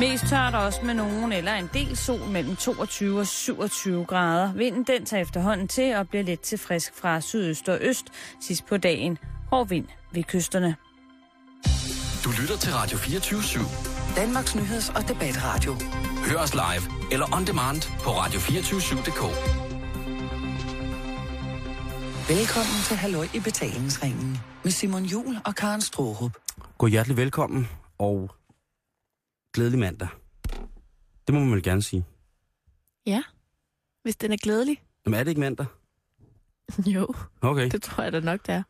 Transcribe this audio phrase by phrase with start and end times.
[0.00, 4.52] Mest tørt også med nogen eller en del sol mellem 22 og 27 grader.
[4.52, 8.06] Vinden den tager efterhånden til og bliver lidt til frisk fra sydøst og øst
[8.40, 9.18] sidst på dagen.
[9.50, 10.76] Hård vind ved kysterne.
[12.24, 14.16] Du lytter til Radio 24 /7.
[14.16, 15.74] Danmarks nyheds- og debatradio.
[16.28, 19.22] Hør os live eller on demand på radio247.dk.
[22.28, 26.32] Velkommen til Halløj i betalingsringen med Simon Jul og Karen Strohrup.
[26.78, 27.68] God hjertelig velkommen,
[27.98, 28.30] og
[29.54, 30.08] glædelig mandag.
[31.26, 32.04] Det må man vel gerne sige.
[33.06, 33.22] Ja,
[34.02, 34.82] hvis den er glædelig.
[35.06, 35.66] Jamen er det ikke mandag?
[36.94, 37.70] Jo, Okay.
[37.70, 38.62] det tror jeg da nok, det er.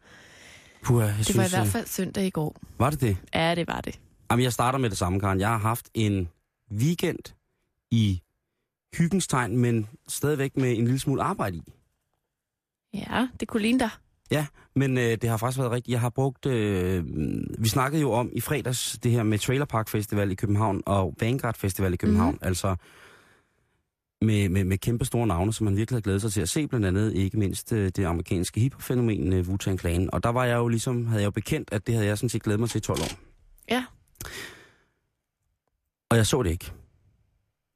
[0.83, 2.57] Puh, jeg Det synes, var i hvert øh, fald søndag i går.
[2.79, 3.17] Var det det?
[3.35, 4.01] Ja, det var det.
[4.31, 5.41] Jamen, jeg starter med det samme, Karen.
[5.41, 6.29] Jeg har haft en
[6.73, 7.19] weekend
[7.91, 8.23] i
[8.99, 11.63] hyggens tegn, men stadigvæk med en lille smule arbejde i.
[12.95, 13.91] Ja, det kunne ligne dig.
[14.31, 14.47] Ja,
[14.77, 15.93] men øh, det har faktisk været rigtigt.
[15.93, 16.47] Jeg har brugt...
[16.47, 17.05] Øh,
[17.59, 21.15] vi snakkede jo om i fredags det her med Trailer Park Festival i København og
[21.21, 22.33] Vanguard Festival i København.
[22.33, 22.47] Mm-hmm.
[22.47, 22.77] Altså
[24.21, 26.67] med, med, med kæmpe store navne, som man virkelig havde glædet sig til at se.
[26.67, 30.11] Blandt andet ikke mindst øh, det amerikanske hiphop-fænomen øh, Wu-Tang Clan.
[30.13, 32.29] Og der var jeg jo ligesom, havde jeg jo bekendt, at det havde jeg sådan
[32.29, 33.19] set glædet mig til i 12 år.
[33.71, 33.85] Ja.
[36.11, 36.73] Og jeg så det ikke.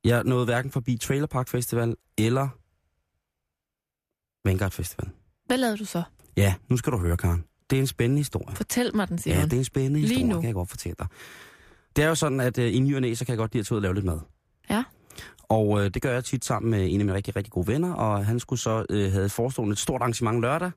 [0.05, 2.49] Jeg nåede hverken forbi Trailer Park Festival eller
[4.49, 5.11] Vanguard Festival.
[5.47, 6.03] Hvad lavede du så?
[6.39, 7.44] Ja, nu skal du høre, Karen.
[7.70, 8.56] Det er en spændende historie.
[8.56, 9.39] Fortæl mig den, Simon.
[9.39, 10.41] Ja, det er en spændende Lige historie, nu.
[10.41, 11.06] kan jeg godt fortælle dig.
[11.97, 13.61] Det er jo sådan, at øh, i ny og næ, så kan jeg godt lide
[13.61, 14.19] at tage ud og lave lidt mad.
[14.70, 14.84] Ja.
[15.42, 17.92] Og øh, det gør jeg tit sammen med en af mine rigtig, rigtig gode venner,
[17.94, 20.70] og han skulle så øh, have forestående et stort arrangement lørdag.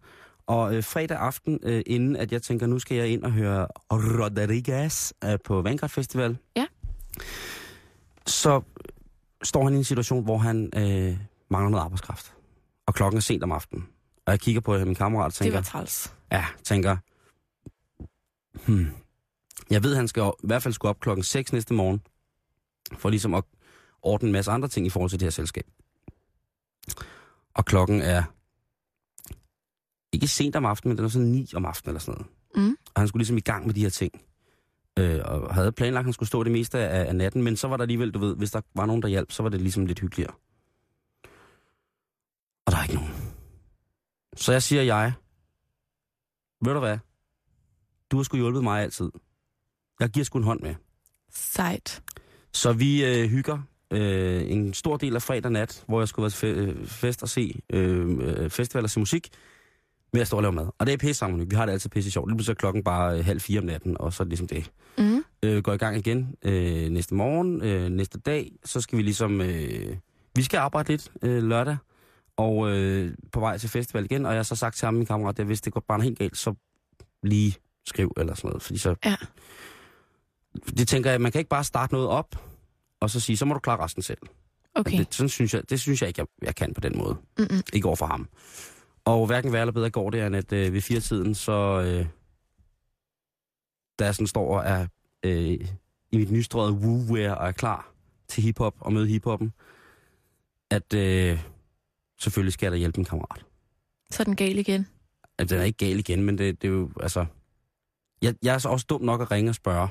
[0.47, 3.67] Og øh, fredag aften, øh, inden at jeg tænker, nu skal jeg ind og høre
[3.91, 6.37] Rodriguez øh, på Vanguard Festival.
[6.55, 6.65] Ja.
[8.25, 8.61] Så
[9.43, 11.17] står han i en situation, hvor han øh,
[11.49, 12.33] mangler noget arbejdskraft.
[12.87, 13.87] Og klokken er sent om aftenen.
[14.31, 16.13] Og jeg kigger på min kammerat og det tænker, var træls.
[16.31, 16.97] Ja, tænker,
[18.65, 18.87] hmm,
[19.69, 22.01] jeg ved, han skal i hvert fald skulle op klokken 6 næste morgen,
[22.97, 23.43] for ligesom at
[24.01, 25.67] ordne en masse andre ting i forhold til det her selskab.
[27.53, 28.23] Og klokken er
[30.11, 32.25] ikke sent om aftenen, men den er sådan 9 om aftenen eller sådan
[32.55, 32.67] noget.
[32.69, 32.77] Mm.
[32.95, 34.21] Og han skulle ligesom i gang med de her ting.
[34.99, 37.67] Øh, og havde planlagt, at han skulle stå det meste af, af natten, men så
[37.67, 39.85] var der alligevel, du ved, hvis der var nogen, der hjalp, så var det ligesom
[39.85, 40.33] lidt hyggeligere.
[42.65, 43.20] Og der er ikke nogen.
[44.35, 45.13] Så jeg siger jeg,
[46.65, 46.97] ved du hvad?
[48.11, 49.11] Du har sgu hjulpet mig altid.
[49.99, 50.75] Jeg giver sgu en hånd med.
[51.33, 52.03] Sejt.
[52.53, 53.59] Så vi øh, hygger
[53.91, 57.23] øh, en stor del af fredag nat, hvor jeg skulle være til fe- øh, fest
[57.23, 59.29] og se øh, øh, festival og se musik,
[60.13, 60.67] med at stå og lave mad.
[60.79, 61.51] Og det er pisse sammen.
[61.51, 62.29] Vi har det altid pisse sjovt.
[62.29, 64.47] Det bliver så klokken bare øh, halv fire om natten, og så er det ligesom
[64.47, 64.71] det.
[64.97, 65.23] Mm.
[65.43, 68.51] Øh, går i gang igen øh, næste morgen, øh, næste dag.
[68.65, 69.41] Så skal vi ligesom...
[69.41, 69.97] Øh,
[70.35, 71.77] vi skal arbejde lidt øh, lørdag,
[72.37, 74.25] og øh, på vej til festival igen.
[74.25, 76.19] Og jeg har så sagt til ham, min kammerat, at hvis det går bare helt
[76.19, 76.53] galt, så
[77.23, 77.55] lige
[77.85, 78.63] skriv eller sådan noget.
[78.63, 78.95] Fordi så...
[79.05, 79.15] Ja.
[80.77, 82.35] Det tænker jeg, man kan ikke bare starte noget op,
[82.99, 84.19] og så sige, så må du klare resten selv.
[84.75, 84.97] Okay.
[84.97, 87.17] Det, sådan synes jeg, det synes jeg ikke, jeg, jeg kan på den måde.
[87.37, 87.61] Mm-mm.
[87.73, 88.27] Ikke over for ham.
[89.05, 92.05] Og hverken værre eller bedre går det, end at øh, ved fire tiden, så øh,
[93.99, 94.87] da jeg sådan står og er
[95.23, 95.69] øh,
[96.11, 97.91] i mit nystrøget woo-wear og er klar
[98.27, 99.53] til hiphop og møde hiphoppen,
[100.71, 101.39] at øh,
[102.21, 103.45] selvfølgelig skal jeg da hjælpe en kammerat.
[104.11, 104.87] Så er den gal igen.
[105.37, 107.25] At den er ikke gal igen, men det, det er jo, altså...
[108.21, 109.89] Jeg, jeg er så også dum nok at ringe og spørge, om,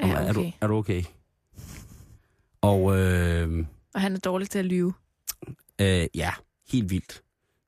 [0.00, 0.52] Ja, er, du, okay.
[0.60, 1.02] er du okay?
[2.60, 4.92] Og øh, Og han er dårlig til at lyve.
[5.80, 6.32] øh, ja,
[6.68, 7.22] helt vildt.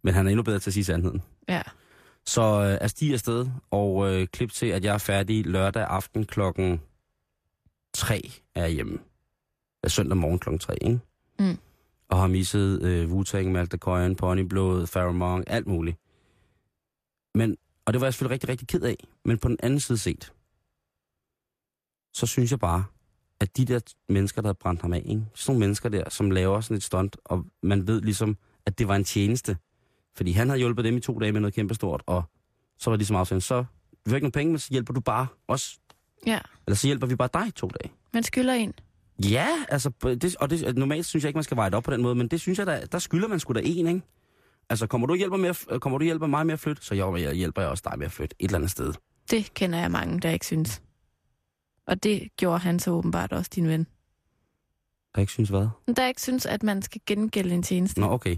[0.05, 1.23] Men han er endnu bedre til at sige sandheden.
[1.49, 1.63] Ja.
[2.27, 6.25] Så øh, er stig afsted, og øh, klip til, at jeg er færdig lørdag aften
[6.27, 6.81] klokken
[7.95, 8.99] 3 er jeg hjemme.
[9.85, 11.01] Ja, søndag morgen klokken 3, ikke?
[11.39, 11.59] Mm.
[12.09, 15.97] Og har misset øh, Wu-Tang, Malta Coyen, Ponyblod, Pharaoh Monk, alt muligt.
[17.35, 18.97] Men, og det var jeg selvfølgelig rigtig, rigtig ked af.
[19.25, 20.33] Men på den anden side set,
[22.15, 22.85] så synes jeg bare,
[23.41, 25.27] at de der mennesker, der har brændt ham af, ikke?
[25.35, 28.37] sådan nogle mennesker der, som laver sådan et stunt, og man ved ligesom,
[28.67, 29.57] at det var en tjeneste.
[30.17, 32.23] Fordi han havde hjulpet dem i to dage med noget kæmpestort, og
[32.79, 33.65] så var det ligesom aftalen, så
[34.05, 35.79] vi har ikke nogen penge, men så hjælper du bare os.
[36.27, 36.39] Ja.
[36.67, 37.93] Eller så hjælper vi bare dig i to dage.
[38.13, 38.75] Man skylder en.
[39.25, 41.91] Ja, altså, det, og det, normalt synes jeg ikke, man skal veje det op på
[41.91, 44.03] den måde, men det synes jeg, der, der skylder man sgu da en, ikke?
[44.71, 47.35] Altså, kommer du hjælper, med kommer du hjælper mig med at flytte, så jo, jeg
[47.35, 48.93] hjælper jeg også dig med at flytte et eller andet sted.
[49.31, 50.83] Det kender jeg mange, der ikke synes.
[51.87, 53.87] Og det gjorde han så åbenbart også, din ven.
[55.15, 55.69] Der ikke synes hvad?
[55.97, 58.01] Der ikke synes, at man skal gengælde en tjeneste.
[58.01, 58.37] Nå, okay.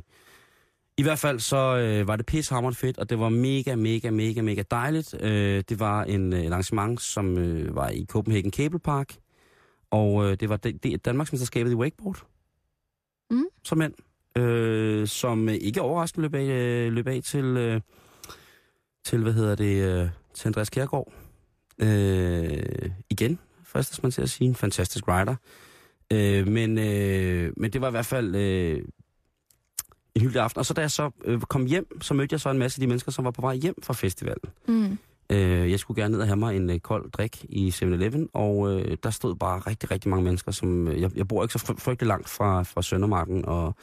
[0.97, 4.43] I hvert fald så øh, var det pishammerende fedt, og det var mega, mega, mega,
[4.43, 5.15] mega dejligt.
[5.21, 9.15] Øh, det var en, øh, et arrangement, som øh, var i Copenhagen Cable Park,
[9.90, 12.26] og øh, det var det, det Danmarksmesterskabet i wakeboard.
[13.31, 13.44] Mm.
[13.64, 13.94] Som mænd.
[14.37, 17.81] Øh, som øh, ikke overraskende løb af, øh, løb af til, øh,
[19.05, 21.12] til, hvad hedder det, øh, til Andreas Kjærgaard.
[21.79, 25.35] Øh, igen, fristes man til at sige, en fantastisk rider.
[26.12, 28.82] Øh, men, øh, men det var i hvert fald øh,
[30.14, 30.58] en hyggelig aften.
[30.58, 32.81] Og så da jeg så øh, kom hjem, så mødte jeg så en masse af
[32.81, 34.50] de mennesker, som var på vej hjem fra festivalen.
[34.69, 34.99] Mm.
[35.33, 38.73] Øh, jeg skulle gerne ned og have mig en øh, kold drik i 7-Eleven, og
[38.73, 40.89] øh, der stod bare rigtig, rigtig mange mennesker, som...
[40.89, 43.75] Øh, jeg, jeg bor ikke så fry- frygtelig langt fra, fra Søndermarken, og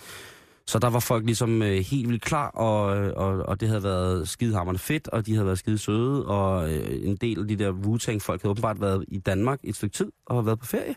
[0.67, 3.83] så der var folk ligesom øh, helt vildt klar, og, øh, og, og det havde
[3.83, 7.55] været skidehammerende fedt, og de havde været skide søde, og øh, en del af de
[7.55, 10.59] der wu folk havde åbenbart været i Danmark i et stykke tid, og har været
[10.59, 10.95] på ferie.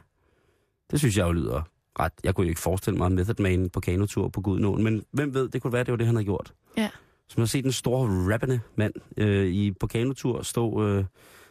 [0.90, 1.62] Det synes jeg jo lyder
[2.00, 2.12] ret.
[2.24, 5.48] Jeg kunne jo ikke forestille mig Method Man på kanotur på Gudnåen, men hvem ved,
[5.48, 6.52] det kunne være, det var det, han havde gjort.
[6.76, 6.88] Ja.
[7.28, 11.04] Som har set den store rappende mand øh, i, på kanotur stå, øh,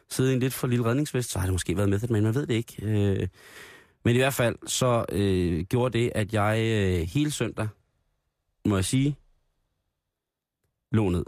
[0.09, 2.35] sidde i en lidt for lille redningsvest, så har det måske været Method Man, man
[2.35, 2.75] ved det ikke.
[2.81, 3.27] Øh,
[4.05, 7.67] men i hvert fald, så øh, gjorde det, at jeg øh, hele søndag,
[8.65, 9.15] må jeg sige,
[10.91, 11.25] lå ned.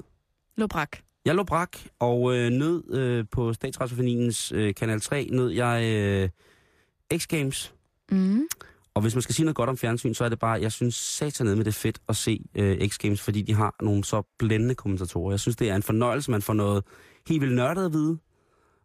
[0.57, 0.97] Lobrak.
[1.25, 6.29] Jeg lå brak, og øh, nød øh, på Statsradioforeningens øh, Kanal 3, nød jeg øh,
[7.13, 7.71] X-Games.
[8.11, 8.47] Mm.
[8.99, 10.95] Og hvis man skal sige noget godt om fjernsyn, så er det bare, jeg synes
[10.95, 15.31] satanede med det fedt at se øh, X-Games, fordi de har nogle så blændende kommentatorer.
[15.31, 16.83] Jeg synes, det er en fornøjelse, man får noget
[17.27, 18.17] helt vildt nørdet at vide,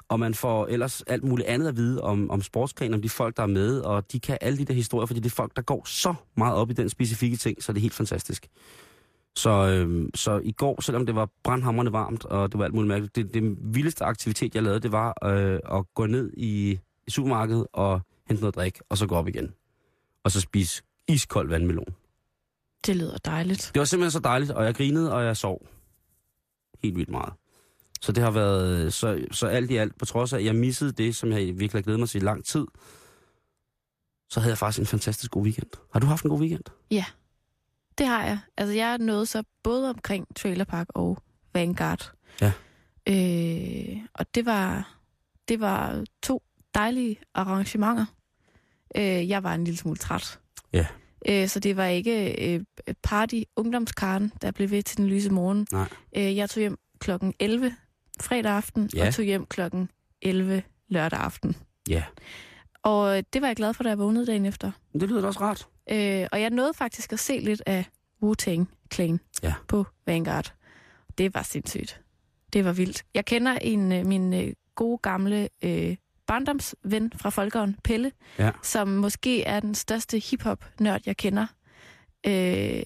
[0.09, 3.37] og man får ellers alt muligt andet at vide om, om sportsgren, om de folk,
[3.37, 5.63] der er med, og de kan alle de der historier, fordi det er folk, der
[5.63, 8.49] går så meget op i den specifikke ting, så det er helt fantastisk.
[9.37, 12.89] Så, øh, så i går, selvom det var brandhamrende varmt, og det var alt muligt
[12.89, 17.11] mærkeligt, det, det vildeste aktivitet, jeg lavede, det var øh, at gå ned i, i
[17.11, 19.55] supermarkedet og hente noget drik, og så gå op igen.
[20.25, 21.94] Og så spise iskold vandmelon.
[22.87, 23.71] Det lyder dejligt.
[23.75, 25.67] Det var simpelthen så dejligt, og jeg grinede, og jeg sov.
[26.82, 27.32] Helt vildt meget.
[28.00, 30.93] Så det har været, så, så alt i alt, på trods af, at jeg missede
[30.93, 32.67] det, som jeg virkelig har glædet mig til i lang tid,
[34.31, 35.71] så havde jeg faktisk en fantastisk god weekend.
[35.93, 36.65] Har du haft en god weekend?
[37.99, 38.38] Det har jeg.
[38.56, 41.19] Altså, jeg nået så både omkring Trailer Park og
[41.53, 42.12] Vanguard.
[42.41, 42.53] Ja.
[43.09, 44.97] Øh, og det var,
[45.49, 46.43] det var to
[46.75, 48.06] dejlige arrangementer.
[48.96, 50.38] Øh, jeg var en lille smule træt.
[50.73, 50.87] Ja.
[51.29, 52.64] Øh, så det var ikke øh,
[53.02, 55.67] party ungdomskaren, der blev ved til den lyse morgen.
[55.73, 55.88] Nej.
[56.17, 57.75] Øh, jeg tog hjem klokken 11
[58.20, 59.06] fredag aften, Ja.
[59.06, 59.91] og tog hjem klokken
[60.23, 61.56] 11 lørdag aften.
[61.88, 62.05] Ja.
[62.82, 64.70] Og øh, det var jeg glad for, da jeg vågnede dagen efter.
[64.93, 65.69] Det lyder da også rart.
[65.91, 67.85] Øh, og jeg nåede faktisk at se lidt af
[68.25, 68.64] Wu-Tang
[68.94, 69.55] Clan Ja.
[69.69, 70.55] på Vanguard.
[71.19, 72.00] Det var sindssygt.
[72.52, 73.05] Det var vildt.
[73.14, 75.96] Jeg kender en øh, min øh, gode gamle øh,
[76.26, 78.50] barndomsven fra Folkeren, Pelle, Ja.
[78.62, 81.47] som måske er den største hiphop-nørd, jeg kender.
[82.26, 82.82] Øh,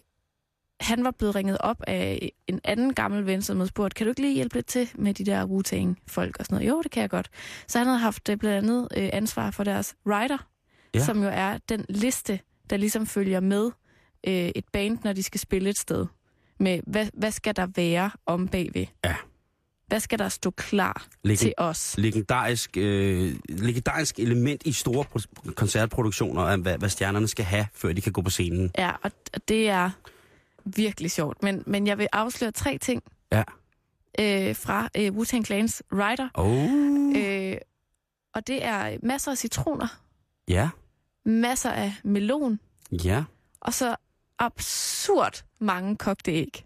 [0.81, 4.11] han var blevet ringet op af en anden gammel ven, som havde spurgt, kan du
[4.11, 6.69] ikke lige hjælpe lidt til med de der Wu-Tang-folk og sådan noget?
[6.69, 7.31] Jo, det kan jeg godt.
[7.67, 10.47] Så han havde haft øh, blandt andet øh, ansvar for deres rider,
[10.95, 11.01] ja.
[11.05, 13.71] som jo er den liste, der ligesom følger med
[14.27, 16.07] øh, et band, når de skal spille et sted.
[16.61, 18.87] Med, hvad, hvad skal der være om bagved?
[19.05, 19.15] Ja.
[19.89, 21.95] Hvad skal der stå klar Legend- til os?
[21.99, 27.93] legendarisk, øh, legendarisk element i store pro- koncertproduktioner af, hvad, hvad stjernerne skal have, før
[27.93, 28.71] de kan gå på scenen.
[28.79, 29.91] Ja, og og det er
[30.65, 31.43] virkelig sjovt.
[31.43, 33.03] Men, men jeg vil afsløre tre ting
[33.33, 33.43] Ja.
[34.21, 36.29] øh, fra øh, Wu-Tang Clans Rider.
[36.35, 37.23] Oh.
[37.23, 37.57] Øh,
[38.35, 40.01] og det er masser af citroner,
[40.49, 40.69] Ja,
[41.25, 42.61] masser af melon,
[43.05, 43.25] ja.
[43.61, 43.97] og så
[44.39, 46.65] absurd mange kogte æg.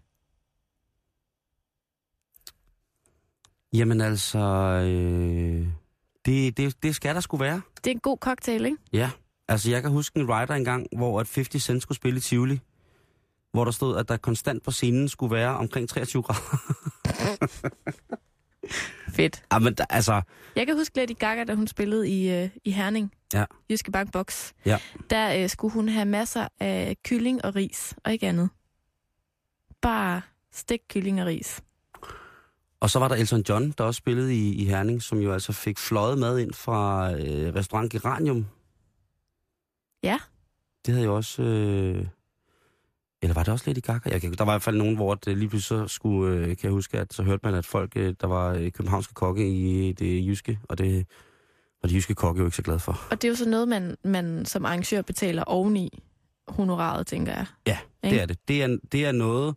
[3.72, 5.66] Jamen altså, øh,
[6.26, 7.60] det, det, det skal der skulle være.
[7.76, 8.76] Det er en god cocktail, ikke?
[8.92, 9.10] Ja,
[9.48, 12.61] altså jeg kan huske en rider engang, hvor at 50 Cent skulle spille i Tivoli,
[13.52, 16.56] hvor der stod, at der konstant på scenen skulle være omkring 23 grader.
[19.16, 19.42] Fedt.
[19.52, 20.23] Jamen, der, altså,
[20.56, 23.12] Jeg kan huske Lady Gaga, da hun spillede i, øh, i Herning.
[23.35, 23.44] Ja.
[23.70, 24.52] Jyske Bank Box.
[24.66, 24.78] Ja.
[25.11, 28.50] Der øh, skulle hun have masser af kylling og ris, og ikke andet.
[29.82, 31.62] Bare stik kylling og ris.
[32.82, 35.52] Og så var der Elton John, der også spillede i, i Herning, som jo altså
[35.52, 38.46] fik fløjet mad ind fra øh, restaurant Geranium.
[40.02, 40.18] Ja.
[40.86, 41.42] Det havde jo også...
[41.42, 42.06] Øh,
[43.22, 44.10] eller var det også Lady Gaga?
[44.10, 46.46] Jeg kan, der var i hvert fald nogen, hvor det lige pludselig så skulle, øh,
[46.46, 49.48] kan jeg huske, at så hørte man, at folk, øh, der var øh, københavnske kokke
[49.48, 51.06] i det jyske, og det
[51.82, 53.06] var de jyske kokke jo ikke så glade for.
[53.10, 56.02] Og det er jo så noget, man, man som arrangør betaler oveni
[56.48, 57.46] honoraret, tænker jeg.
[57.66, 58.14] Ja, Ikke?
[58.14, 58.48] det er det.
[58.48, 59.54] Det er, det er noget,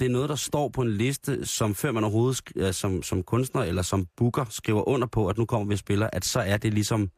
[0.00, 3.22] det er noget, der står på en liste, som før man overhovedet øh, som, som
[3.22, 6.40] kunstner eller som booker skriver under på, at nu kommer vi og spiller, at så
[6.40, 7.10] er det ligesom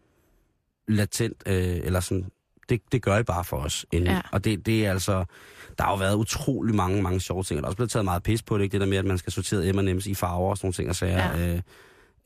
[0.88, 2.26] latent, øh, eller sådan,
[2.68, 3.86] det, det gør I bare for os.
[3.92, 4.10] Inden.
[4.10, 4.20] Ja.
[4.32, 5.24] Og det, det er altså,
[5.78, 8.04] der har jo været utrolig mange, mange sjove ting, og der er også blevet taget
[8.04, 8.72] meget pis på det, ikke?
[8.72, 10.96] det der med, at man skal sortere M&M's i farver og sådan nogle ting og
[10.96, 11.38] sager.
[11.38, 11.54] Ja.
[11.54, 11.60] Øh,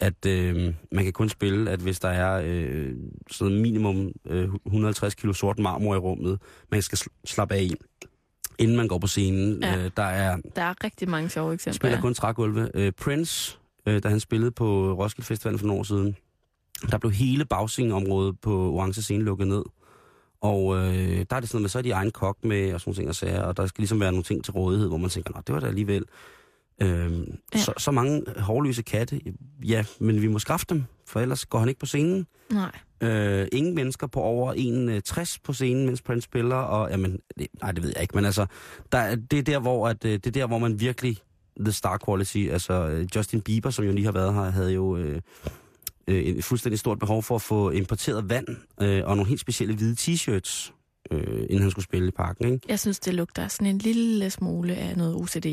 [0.01, 2.93] at øh, man kan kun spille, at hvis der er øh,
[3.31, 6.39] sådan minimum øh, 150 kilo sort marmor i rummet,
[6.71, 7.75] man skal sl- slappe af i,
[8.59, 9.63] inden man går på scenen.
[9.63, 9.77] Ja.
[9.85, 11.77] Øh, der er Der er rigtig mange sjove eksempler.
[11.77, 12.01] spiller ja.
[12.01, 12.71] kun trægulve.
[12.75, 16.17] Øh, Prince, øh, da han spillede på Roskilde Festival for nogle år siden,
[16.91, 19.63] der blev hele bagsceneområdet på Orange Scene lukket ned.
[20.41, 20.83] Og øh,
[21.31, 22.97] der er det sådan noget med, så er de egen kok med og sådan nogle
[23.01, 25.31] ting og sager, og der skal ligesom være nogle ting til rådighed, hvor man tænker,
[25.35, 26.05] nå, det var da alligevel.
[26.83, 27.13] Øh,
[27.55, 27.59] Ja.
[27.59, 29.21] så, så mange hårløse katte,
[29.65, 32.27] ja, men vi må skaffe dem, for ellers går han ikke på scenen.
[32.53, 32.71] Nej.
[33.01, 34.55] Øh, ingen mennesker på over
[35.23, 38.25] 1,60 på scenen, mens Prince spiller, og jamen, det, nej, det ved jeg ikke, men
[38.25, 38.47] altså,
[38.93, 41.19] der, er- det, er der, hvor, at, øh, det er der, hvor man virkelig,
[41.61, 44.97] the star quality, altså øh, Justin Bieber, som jo lige har været her, havde jo
[44.97, 45.21] øh,
[46.09, 48.47] øh, et fuldstændig stort behov for at få importeret vand
[48.81, 50.73] øh, og nogle helt specielle hvide t-shirts,
[51.11, 52.67] øh, inden han skulle spille i parken, ikke?
[52.69, 55.47] Jeg synes, det lugter sådan en lille smule af noget OCD.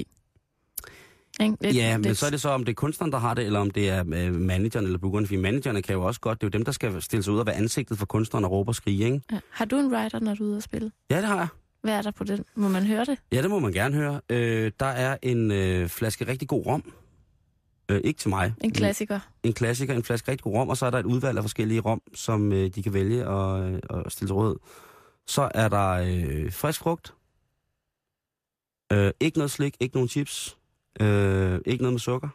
[1.41, 1.69] Ikke?
[1.73, 3.71] Ja, men så er det så, om det er kunstneren, der har det, eller om
[3.71, 6.57] det er øh, manageren eller bookeren, fordi managerne kan jo også godt, det er jo
[6.57, 9.05] dem, der skal stille sig ud og være ansigtet for kunstneren og råbe og skrige,
[9.05, 9.21] ikke?
[9.31, 9.39] Ja.
[9.49, 10.91] Har du en writer, når du er ude at spille?
[11.09, 11.47] Ja, det har jeg.
[11.81, 12.45] Hvad er der på den?
[12.55, 13.17] Må man høre det?
[13.31, 14.21] Ja, det må man gerne høre.
[14.29, 16.93] Øh, der er en øh, flaske rigtig god rom.
[17.91, 18.53] Øh, ikke til mig.
[18.61, 19.19] En klassiker.
[19.43, 21.79] En klassiker, en flaske rigtig god rom, og så er der et udvalg af forskellige
[21.79, 24.57] rom, som øh, de kan vælge og, øh, og stille til råd.
[25.27, 27.13] Så er der øh, frisk frugt.
[28.93, 30.57] Øh, ikke noget slik, ikke nogen chips.
[31.01, 32.29] Øh, ikke noget med sukker.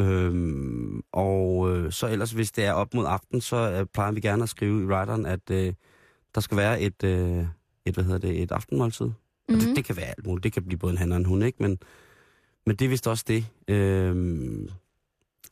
[0.00, 4.20] Øhm, og øh, så ellers, hvis det er op mod aften, så øh, plejer vi
[4.20, 5.72] gerne at skrive i writeren, at øh,
[6.34, 7.46] der skal være et, øh,
[7.84, 9.04] et, hvad hedder det, et aftenmåltid.
[9.04, 9.56] Mm-hmm.
[9.56, 9.66] Mhm.
[9.66, 10.44] Det, det kan være alt muligt.
[10.44, 11.62] Det kan blive både en han og en hund, ikke?
[11.62, 11.78] Men,
[12.66, 13.46] men det er vist også det.
[13.68, 14.68] Øhm,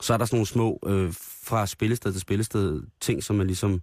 [0.00, 1.12] så er der sådan nogle små, øh,
[1.44, 3.82] fra spillested til spillested, ting, som man ligesom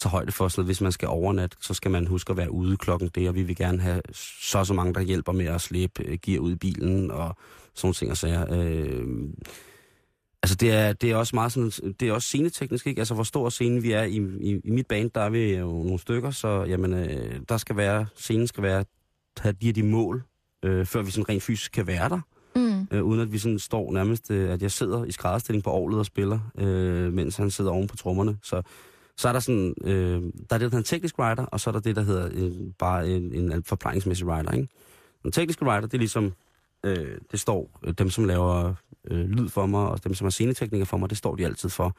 [0.00, 0.48] tager højde for.
[0.48, 3.34] Så hvis man skal overnatte, så skal man huske at være ude klokken det, og
[3.34, 6.52] vi vil gerne have så så mange, der hjælper med at slæbe øh, gear ud
[6.52, 7.36] i bilen, og
[7.74, 8.46] sådan ting og sager.
[8.50, 9.06] Øh,
[10.42, 12.98] altså det er, det er også meget sådan, det er også sceneteknisk, ikke?
[12.98, 15.66] Altså hvor stor scene vi er i, i, i mit band, der er vi jo
[15.66, 18.84] nogle stykker, så jamen, øh, der skal være, scenen skal være,
[19.38, 20.22] have de her de mål,
[20.64, 22.20] øh, før vi sådan rent fysisk kan være der
[22.56, 22.86] Mm.
[22.90, 25.98] øh, uden at vi sådan står nærmest, øh, at jeg sidder i skrædderstilling på orlet
[25.98, 28.38] og spiller, øh, mens han sidder oven på trommerne.
[28.42, 28.62] Så,
[29.18, 31.70] så er der sådan, øh, der er det, der hedder en teknisk writer, og så
[31.70, 34.52] er der det, der hedder øh, bare en, en forplejningsmæssig writer.
[34.52, 34.68] Ikke?
[35.22, 36.32] Den tekniske writer, det er ligesom,
[36.84, 38.74] øh, det står øh, dem, som laver
[39.10, 41.68] øh, lyd for mig, og dem, som er sceneteknikere for mig, det står de altid
[41.68, 41.96] for.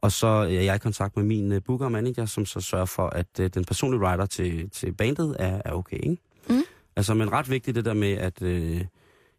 [0.00, 2.84] Og så er jeg i kontakt med min øh, booker og manager, som så sørger
[2.84, 5.96] for, at øh, den personlige writer til, til bandet er, er okay.
[6.02, 6.16] Ikke?
[6.48, 6.62] Mm.
[6.96, 8.84] Altså, men ret vigtigt det der med, at øh,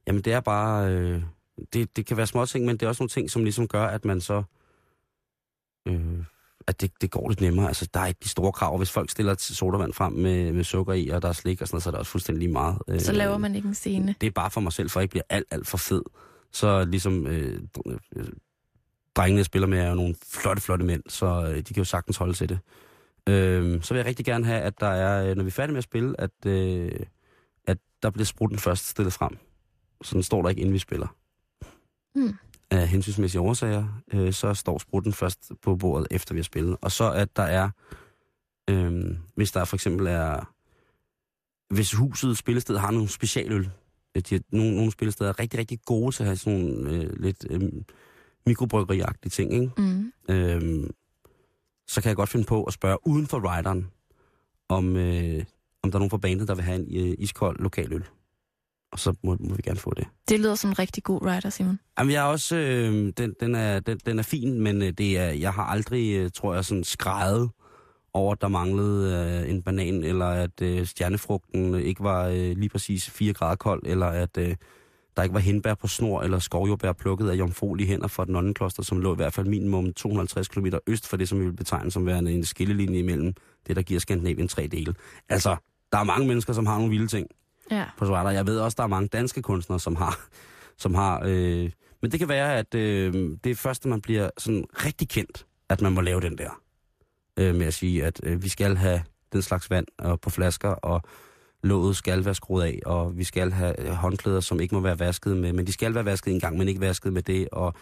[0.08, 0.92] jamen, det er bare...
[0.92, 1.22] Øh,
[1.74, 3.86] det, det kan være små ting, men det er også nogle ting, som ligesom gør,
[3.86, 4.44] at man så...
[5.88, 6.24] Øh,
[6.68, 7.68] at det, det går lidt nemmere.
[7.68, 8.78] Altså, der er ikke de store krav.
[8.78, 11.68] Hvis folk stiller et sodavand frem med, med sukker i, og der er slik og
[11.68, 12.78] sådan noget, så er det også fuldstændig lige meget.
[12.88, 14.16] Øh, Så laver man ikke en scene.
[14.22, 16.02] det er bare for mig selv, for jeg ikke bliver alt, alt for fed.
[16.52, 18.28] Så ligesom øh, dr- øh,
[19.16, 21.84] drengene, jeg spiller med, er jo nogle flotte, flotte mænd, så øh, de kan jo
[21.84, 22.60] sagtens holde til det.
[23.30, 25.72] Øh, så vil jeg rigtig gerne have, at der er, øh, når vi er færdige
[25.74, 26.92] med at spille, at, øh,
[27.68, 29.38] at der bliver sprutten først stillet frem.
[30.04, 31.08] Sådan står der ikke, inden vi spiller.
[32.16, 32.34] Mm.
[32.72, 36.78] Af hensynsmæssige årsager, øh, så står sprutten først på bordet, efter vi har spillet.
[36.82, 37.70] Og så at der er,
[38.70, 40.54] øh, hvis der for eksempel er,
[41.74, 43.70] hvis huset, spillestedet har nogle specialøl,
[44.16, 47.20] Øh, de, nogle, nogle spillesteder er rigtig, rigtig gode til at have sådan nogle øh,
[47.20, 47.62] lidt øh,
[48.46, 49.72] mikrobryggeriagtige ting, ikke?
[49.78, 50.14] Mm.
[50.30, 50.92] Øhm,
[51.88, 53.92] så kan jeg godt finde på at spørge uden for rideren,
[54.70, 55.44] om, øh,
[55.84, 58.04] om der er nogen fra bandet, der vil have en øh, iskold lokaløl.
[58.94, 60.08] Og så må, må vi gerne få det.
[60.30, 61.80] Det lyder som en rigtig god writer, Simon.
[62.00, 65.18] Jamen, jeg er også, øh, den, den, er, den, den er fin, men øh, det
[65.18, 67.50] er, jeg har aldrig, øh, tror jeg, sådan skrevet
[68.14, 72.70] over, at der manglede øh, en banan, eller at øh, stjernefrugten ikke var øh, lige
[72.70, 74.56] præcis 4 grader kold, eller at øh,
[75.18, 78.84] der ikke var hindbær på snor, eller skovjordbær plukket af jomfruelige hænder fra et nonnenkloster,
[78.84, 81.92] som lå i hvert fald minimum 250 km øst for det, som vi vil betegne
[81.92, 83.34] som værende en skillelinje imellem
[83.68, 84.94] det, der giver Skandinavien tre dele.
[85.30, 85.56] Altså,
[85.92, 87.28] der er mange mennesker, som har nogle vilde ting
[87.78, 87.86] Ja.
[87.98, 88.30] Svarter.
[88.30, 90.20] Jeg ved også, der er mange danske kunstnere, som har...
[90.78, 91.70] Som har øh,
[92.02, 93.14] men det kan være, at øh,
[93.44, 96.62] det er først, når man bliver sådan rigtig kendt, at man må lave den der.
[97.40, 99.04] Øh, med at sige, at øh, vi skal have
[99.34, 101.02] den slags vand øh, på flasker, og
[101.64, 105.00] låget skal være skruet af, og vi skal have øh, håndklæder, som ikke må være
[105.00, 107.74] vasket med, men de skal være vasket en gang, men ikke vasket med det, og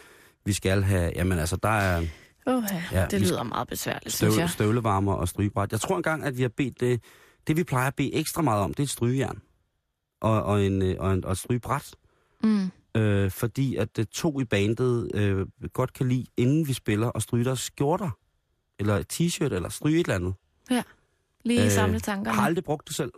[0.45, 2.05] vi skal have, jamen altså, der er
[2.45, 3.05] Oh, ja.
[3.12, 4.50] Det lyder meget besværligt, synes støv, jeg.
[4.50, 5.71] støvlevarmer og strygebræt.
[5.71, 7.03] Jeg tror engang, at vi har bedt det,
[7.48, 9.41] det vi plejer at bede ekstra meget om, det er et strygejern
[10.21, 11.95] og, og, en, øh, og, en, og et strygebræt.
[12.43, 12.71] Mm.
[12.95, 17.23] Øh, fordi at det to i bandet øh, godt kan lide, inden vi spiller, at
[17.23, 18.09] stryge deres skjorter,
[18.79, 20.33] eller t-shirt, eller stryge et eller andet.
[21.45, 22.35] Lige Øh, samle tankerne.
[22.35, 23.11] Har aldrig brugt det selv,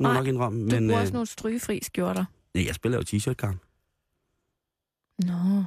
[0.00, 0.60] må Nej, nok indrømme.
[0.70, 2.24] Du Men bruger øh, også nogle strygefri skjorter.
[2.54, 3.60] nej, jeg spiller jo t-shirt-gang.
[5.18, 5.64] Nå.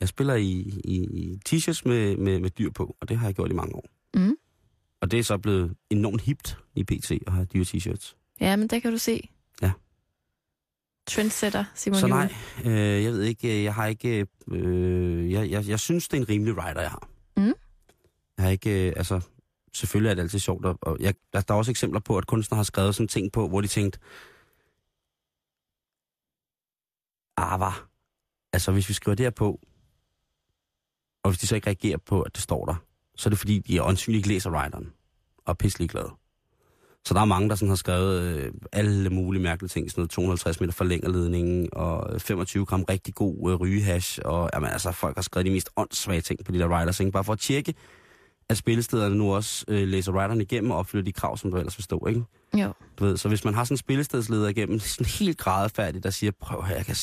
[0.00, 0.50] Jeg spiller i,
[0.84, 3.74] i, i t-shirts med, med, med dyr på, og det har jeg gjort i mange
[3.74, 3.84] år.
[4.14, 4.36] Mm.
[5.00, 8.16] Og det er så blevet enormt hipt i PT at have dyre t-shirts.
[8.40, 9.28] Ja, men der kan du se.
[11.06, 15.68] Trendsetter, Simon Så nej, øh, jeg ved ikke, øh, jeg har ikke, øh, jeg, jeg,
[15.68, 17.08] jeg synes, det er en rimelig rider, jeg har.
[17.36, 17.54] Mm.
[18.36, 19.20] Jeg har ikke, øh, altså,
[19.74, 22.62] selvfølgelig er det altid sjovt, og, jeg, der, er også eksempler på, at kunstnere har
[22.62, 23.98] skrevet sådan ting på, hvor de tænkte,
[27.36, 27.72] ah?
[28.52, 29.60] Altså, hvis vi skriver det her på,
[31.22, 32.74] og hvis de så ikke reagerer på, at det står der,
[33.16, 34.92] så er det fordi, de åndsynligt ikke læser writeren,
[35.36, 36.19] og er pisselig glade.
[37.04, 40.10] Så der er mange, der sådan har skrevet øh, alle mulige mærkelige ting, sådan noget
[40.10, 45.22] 250 meter forlængerledningen, og 25 gram rigtig god øh, rygehash, og jamen, altså, folk har
[45.22, 47.12] skrevet de mest åndssvage ting på de der writers, ikke?
[47.12, 47.74] bare for at tjekke,
[48.48, 51.78] at spillestederne nu også øh, læser writeren igennem og opfylder de krav, som du ellers
[51.78, 52.22] vil stå, ikke?
[52.54, 52.72] Jo.
[52.98, 56.32] Du ved, så hvis man har sådan en spillestedsleder igennem, sådan helt gradfærdig, der siger,
[56.40, 56.96] prøv her, jeg kan,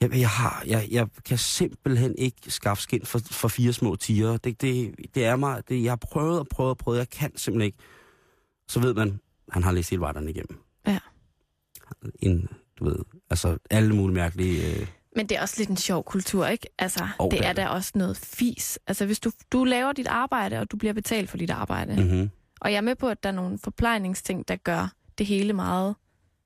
[0.00, 4.36] jeg, jeg, har, jeg, jeg kan simpelthen ikke skaffe skin for, for fire små tiger.
[4.36, 7.36] Det, det, det er mig, det, jeg har prøvet og prøvet og prøvet, jeg kan
[7.36, 7.78] simpelthen ikke.
[8.68, 9.20] Så ved man,
[9.52, 10.62] han har læst hele vejden igennem.
[10.86, 10.98] Ja.
[12.18, 12.48] En,
[12.78, 12.96] du ved,
[13.30, 14.80] altså alle mulige mærkelige...
[14.80, 16.66] Øh, Men det er også lidt en sjov kultur, ikke?
[16.78, 18.78] Altså, oh, det er da også noget fis.
[18.86, 22.02] Altså, hvis du, du laver dit arbejde, og du bliver betalt for dit arbejde, mm.
[22.02, 22.30] mm-hmm.
[22.60, 25.94] og jeg er med på, at der er nogle forplejningsting, der gør det hele meget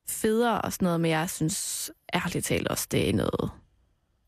[0.09, 3.51] federe og sådan noget, men jeg synes ærligt talt også, det er noget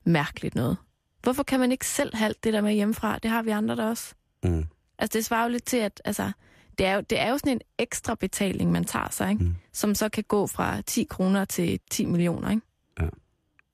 [0.04, 0.76] mærkeligt noget.
[1.22, 3.18] Hvorfor kan man ikke selv have det der med hjemmefra?
[3.18, 4.14] Det har vi andre der også.
[4.44, 4.64] mm.
[4.98, 6.32] Altså, det svarer jo lidt til, at altså,
[6.78, 9.44] det, er jo, det er jo sådan en ekstra betaling, man tager sig, ikke?
[9.44, 9.54] Mm.
[9.72, 12.50] Som så kan gå fra 10 kroner til 10 millioner.
[12.50, 12.62] Ikke?
[13.00, 13.04] Ja.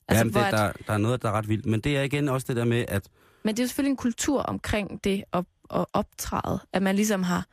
[0.08, 1.66] Altså, Jamen, det, at, der, der er noget, der er ret vildt.
[1.66, 3.08] Men det er igen også det der med, at
[3.42, 7.22] Men det er jo selvfølgelig en kultur omkring det at, at optræde, at man ligesom
[7.22, 7.46] har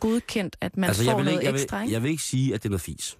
[0.00, 1.76] godkendt, at man altså, får jeg vil, noget ikke, jeg, ekstra.
[1.78, 1.92] vil, Ikke?
[1.92, 3.18] jeg vil ikke sige, at det er noget fis.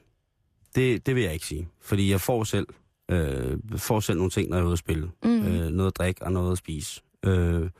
[0.74, 1.68] Det, det vil jeg ikke sige.
[1.80, 2.66] Fordi jeg får selv,
[3.10, 5.10] øh, får selv nogle ting, når jeg er ude at spille.
[5.24, 5.46] Mm.
[5.46, 7.00] øh, noget at drikke og noget at spise.
[7.26, 7.70] Øh,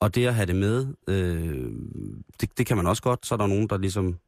[0.00, 1.72] og det at have det med, øh,
[2.40, 3.26] det, det kan man også godt.
[3.26, 4.18] Så er der nogen, der ligesom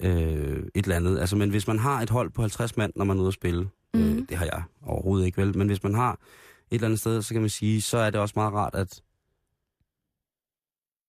[0.00, 1.18] øh, et eller andet.
[1.18, 3.34] Altså, men hvis man har et hold på 50 mand, når man er ude at
[3.34, 4.00] spille, mm.
[4.00, 4.26] øh, Mhm.
[4.26, 6.18] det har jeg overhovedet ikke vel, men hvis man har et
[6.70, 9.00] eller andet sted, så kan man sige, så er det også meget rart, at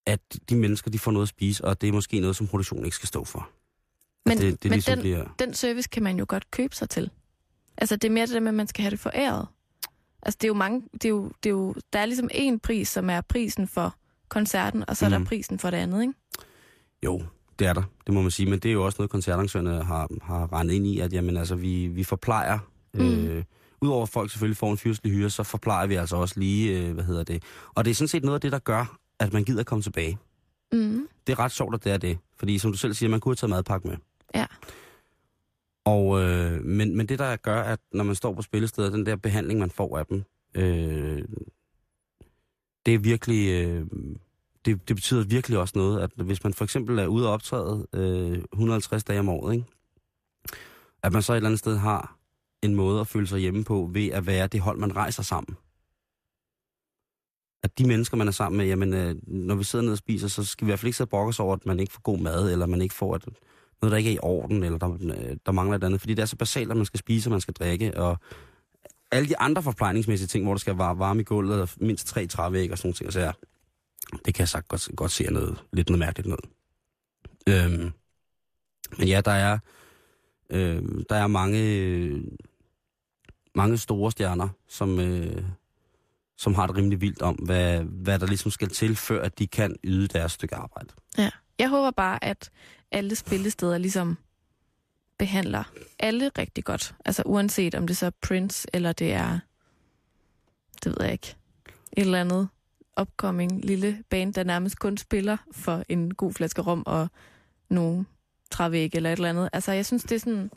[0.07, 0.19] at
[0.50, 2.95] de mennesker, de får noget at spise, og det er måske noget, som produktionen ikke
[2.95, 3.50] skal stå for.
[4.25, 5.25] Men, det, det men ligesom den, bliver...
[5.39, 7.09] den service kan man jo godt købe sig til.
[7.77, 9.48] Altså, det er mere det der med, at man skal have det foræret.
[10.25, 10.81] Altså, det er jo mange...
[10.94, 13.96] Det er jo, det er jo, der er ligesom en pris, som er prisen for
[14.29, 15.20] koncerten, og så er Mhm.
[15.20, 16.14] der prisen for det andet, ikke?
[17.05, 17.24] Jo,
[17.59, 18.50] det er der, det må man sige.
[18.50, 21.55] Men det er jo også noget, koncertarrangørerne har, har rendt ind i, at jamen, altså,
[21.55, 22.59] vi, vi forplejer...
[22.94, 23.25] Mm.
[23.25, 23.44] Øh,
[23.81, 26.94] Udover at folk selvfølgelig får en fyrstelig hyre, så forplejer vi altså også lige, øh,
[26.94, 27.44] hvad hedder det.
[27.75, 30.18] Og det er sådan set noget af det, der gør, at man gider komme tilbage.
[30.72, 31.07] Mm.
[31.27, 32.18] Det er ret sjovt, at det er det.
[32.38, 33.98] Fordi som du selv siger, man kunne have taget madpakke med.
[35.85, 39.15] Og, øh, men, men det, der gør, at når man står på spillesteder, den der
[39.15, 40.24] behandling, man får af dem,
[40.55, 41.24] øh,
[42.85, 43.65] det er virkelig...
[43.65, 43.85] Øh,
[44.65, 47.87] det, det betyder virkelig også noget, at hvis man for eksempel er ude og optræde
[47.93, 49.65] øh, 150 dage om året, ikke?
[51.03, 52.17] at man så et eller andet sted har
[52.61, 55.57] en måde at føle sig hjemme på, ved at være det hold, man rejser sammen.
[57.63, 60.27] At de mennesker, man er sammen med, jamen, øh, når vi sidder ned og spiser,
[60.27, 61.93] så skal vi i hvert fald ikke sidde og brokke os over, at man ikke
[61.93, 63.25] får god mad, eller man ikke får at,
[63.81, 66.00] noget, der ikke er i orden, eller der, øh, der mangler et andet.
[66.00, 68.18] Fordi det er så basalt, at man skal spise, og man skal drikke, og
[69.11, 72.27] alle de andre forplejningsmæssige ting, hvor der skal være varme i gulvet, og mindst tre
[72.27, 73.31] trævæg og sådan nogle ting, så ja,
[74.25, 76.46] det kan jeg sagt godt, godt se noget, lidt noget mærkeligt noget.
[77.48, 77.92] Øhm,
[78.98, 79.59] men ja, der er,
[80.50, 82.24] øh, der er mange, øh,
[83.55, 85.44] mange store stjerner, som, øh,
[86.38, 89.48] som har det rimelig vildt om, hvad, hvad der ligesom skal til, før at de
[89.48, 90.90] kan yde deres stykke arbejde.
[91.18, 91.29] Ja.
[91.59, 92.51] Jeg håber bare, at
[92.91, 94.18] alle spillesteder ligesom
[95.18, 95.63] behandler
[96.00, 96.96] alle rigtig godt.
[97.05, 99.39] Altså uanset om det så er Prince, eller det er,
[100.83, 101.35] det ved jeg ikke,
[101.98, 102.48] et eller andet
[103.01, 107.09] upcoming lille band, der nærmest kun spiller for en god flaske rum og
[107.70, 108.05] nogle
[108.51, 109.50] trævæg eller et eller andet.
[109.53, 110.51] Altså jeg synes, det er sådan...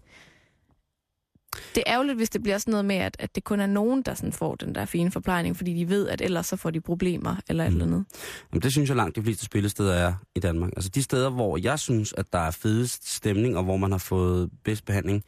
[1.74, 4.02] Det er ærgerligt, hvis det bliver sådan noget med, at, at det kun er nogen,
[4.02, 6.80] der sådan får den der fine forplejning, fordi de ved, at ellers så får de
[6.80, 7.80] problemer eller et Mm.
[7.80, 8.04] eller andet.
[8.52, 10.70] Jamen, det synes jeg langt de fleste spillesteder er i Danmark.
[10.76, 13.98] Altså de steder, hvor jeg synes, at der er fedest stemning, og hvor man har
[13.98, 15.24] fået bedst behandling,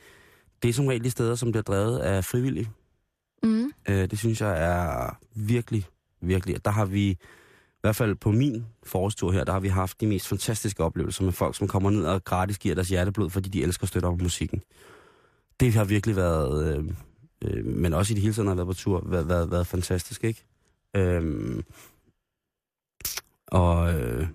[0.62, 2.70] det er som regel de steder, som bliver drevet af frivillige.
[3.42, 3.70] Mm.
[3.88, 5.84] Øh, det synes jeg er virkelig,
[6.22, 6.64] virkelig.
[6.64, 7.16] Der har vi, i
[7.80, 11.32] hvert fald på min forårstur her, der har vi haft de mest fantastiske oplevelser med
[11.32, 14.18] folk, som kommer ned og gratis giver deres hjerteblod, fordi de elsker at støtte op
[14.18, 14.62] på musikken.
[15.60, 16.84] Det har virkelig været, øh,
[17.44, 19.50] øh, men også i det hele taget, når jeg har været på tur, været, været,
[19.50, 20.44] været fantastisk, ikke?
[20.96, 21.62] Øhm,
[23.46, 24.28] og øh,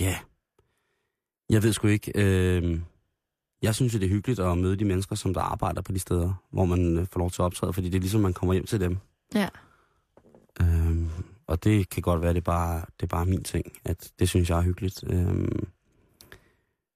[0.00, 0.18] ja,
[1.50, 2.80] jeg ved sgu ikke, øh,
[3.62, 5.98] jeg synes jo, det er hyggeligt at møde de mennesker, som der arbejder på de
[5.98, 8.52] steder, hvor man øh, får lov til at optræde, fordi det er ligesom, man kommer
[8.52, 8.96] hjem til dem.
[9.34, 9.48] Ja.
[10.60, 11.08] Øhm,
[11.46, 14.28] og det kan godt være, det er bare, det er bare min ting, at det
[14.28, 15.04] synes jeg er hyggeligt.
[15.06, 15.68] Øhm,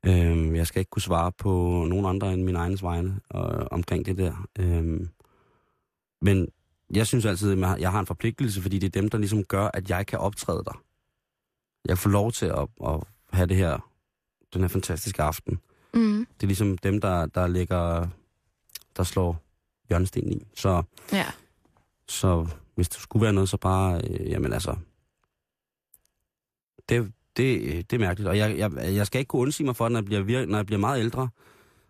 [0.06, 1.48] øhm, jeg skal ikke kunne svare på
[1.88, 4.46] nogen andre end min egens vegne øh, omkring det der.
[4.58, 5.08] Øhm,
[6.22, 6.48] men
[6.94, 9.70] jeg synes altid, at jeg har en forpligtelse, fordi det er dem, der ligesom gør,
[9.74, 10.82] at jeg kan optræde der.
[11.84, 13.00] jeg får lov til at, at
[13.32, 13.90] have det her,
[14.54, 15.60] den her fantastiske aften.
[15.94, 16.26] Mm.
[16.34, 18.08] Det er ligesom dem, der, der ligger,
[18.96, 19.42] der slår
[19.88, 20.42] hjørnestenen i.
[20.54, 21.26] Så, Ja.
[22.08, 24.76] så hvis det skulle være noget, så bare, øh, jamen altså,
[26.88, 28.28] det, det, det er mærkeligt.
[28.28, 30.58] Og jeg, jeg, jeg skal ikke kunne undsige mig for, når jeg bliver, vir- når
[30.58, 31.28] jeg bliver meget ældre,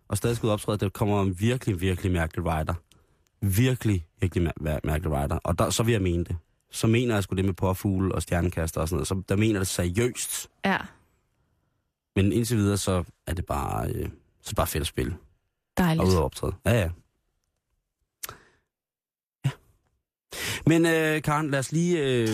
[0.07, 2.73] og stadig skal ud og optræde, der kommer en virkelig, virkelig mærkelig rider.
[3.41, 5.39] Virkelig, virkelig mær- mærkelig rider.
[5.43, 6.37] Og der, så vil jeg mene det.
[6.71, 9.07] Så mener jeg sgu det med påfugle og stjernekaster og sådan noget.
[9.07, 10.47] Så der mener det seriøst.
[10.65, 10.77] Ja.
[12.15, 13.99] Men indtil videre, så er det bare, øh, så
[14.45, 15.13] er det bare fedt at spille.
[15.13, 16.07] Og Dejligt.
[16.09, 16.53] ud og optræde.
[16.65, 16.71] Ja.
[16.71, 16.89] Ja.
[20.67, 22.27] Men øh, Karen, lad os lige, øh,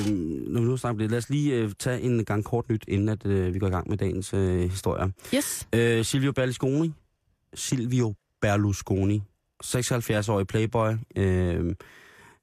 [0.48, 3.10] når vi nu snakker det, lad os lige øh, tage en gang kort nyt, inden
[3.10, 5.10] at øh, vi går i gang med dagens øh, historier.
[5.36, 5.68] Yes.
[5.74, 6.94] Øh, Silvio Berlusconi.
[7.54, 9.24] Silvio Berlusconi.
[9.64, 10.92] 76-årig playboy.
[11.16, 11.76] Øh,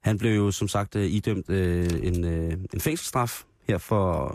[0.01, 4.29] han blev jo som sagt øh, idømt øh, en, øh, en fængselsstraf her for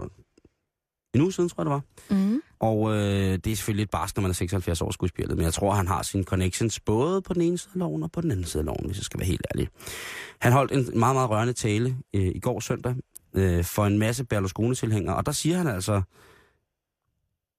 [1.15, 1.83] en uge siden, tror jeg det var.
[2.17, 2.43] Mm.
[2.65, 5.55] Og øh, det er selvfølgelig lidt barsk, når man er 76 år skuespillet, men jeg
[5.55, 8.31] tror, han har sine connections både på den ene side af loven og på den
[8.31, 9.69] anden side af loven, hvis jeg skal være helt ærlig.
[10.39, 12.95] Han holdt en meget, meget rørende tale øh, i går søndag
[13.35, 16.03] øh, for en masse Berlusconi-tilhængere, og der siger han altså,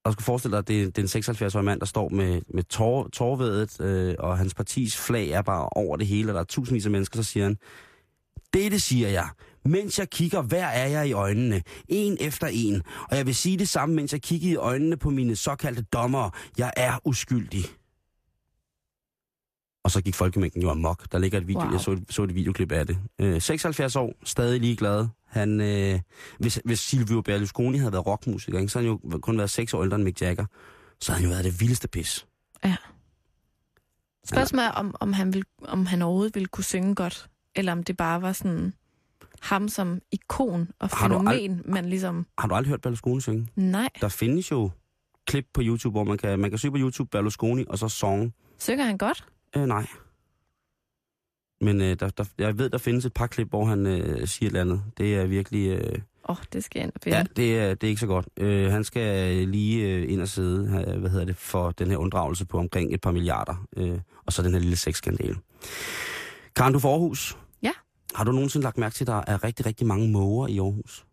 [0.06, 2.64] og skal forestille dig, at det, det er en 76-årig mand, der står med, med
[2.64, 6.46] tår, tårvedet, øh, og hans partis flag er bare over det hele, og der er
[6.46, 7.58] tusindvis af mennesker, så siger han,
[8.54, 9.30] det siger jeg,
[9.66, 13.58] mens jeg kigger hver er jeg i øjnene, en efter en, og jeg vil sige
[13.60, 16.32] det samme, mens jeg kigger i øjnene på mine såkaldte dommere.
[16.58, 17.64] Jeg er uskyldig.
[19.84, 21.12] Og så gik folkemængden jo amok.
[21.12, 21.72] Der ligger et video, Wow.
[21.72, 22.98] jeg så, så et videoklip af det.
[23.20, 25.08] Øh, 76 år, stadig ligeglad.
[25.28, 26.00] Han, øh,
[26.40, 29.74] hvis, hvis Silvio Berlusconi havde været rockmusiker, ikke, så havde han jo kun været 6
[29.74, 30.46] år ældre end Mick Jagger.
[31.02, 32.28] Så havde han jo været det vildeste pis.
[32.64, 32.76] Ja.
[34.28, 37.84] Spørgsmålet er, om, om, han vil, om han overhovedet ville kunne synge godt, eller om
[37.84, 38.74] det bare var sådan
[39.42, 42.26] ham som ikon og Har du fænomen, man ligesom...
[42.38, 43.48] Har du aldrig hørt Berlusconi synge?
[43.56, 44.70] Nej, Der findes jo
[45.28, 48.34] klip på YouTube, hvor man kan, man kan søge på YouTube Berlusconi og så song.
[48.60, 49.26] synger han godt?
[49.56, 49.88] Øh, nej.
[51.62, 54.48] Men øh, der, der, jeg ved, der findes et par klip, hvor han øh, siger
[54.48, 54.84] et eller andet.
[54.98, 55.68] Det er virkelig...
[55.70, 58.28] Øh, Åh, oh, det skal jeg ind ja, det er, det er ikke så godt.
[58.38, 61.98] Øh, han skal lige øh, ind og sidde, øh, hvad hedder det, for den her
[61.98, 63.66] unddragelse på omkring et par milliarder.
[63.78, 65.36] Øh, og så den her lille sexskandale.
[66.56, 67.38] Karen, du for Aarhus.
[68.16, 68.18] Ja.
[68.18, 71.06] Har du nogensinde lagt mærke til, at der er rigtig, rigtig mange måger i Aarhus?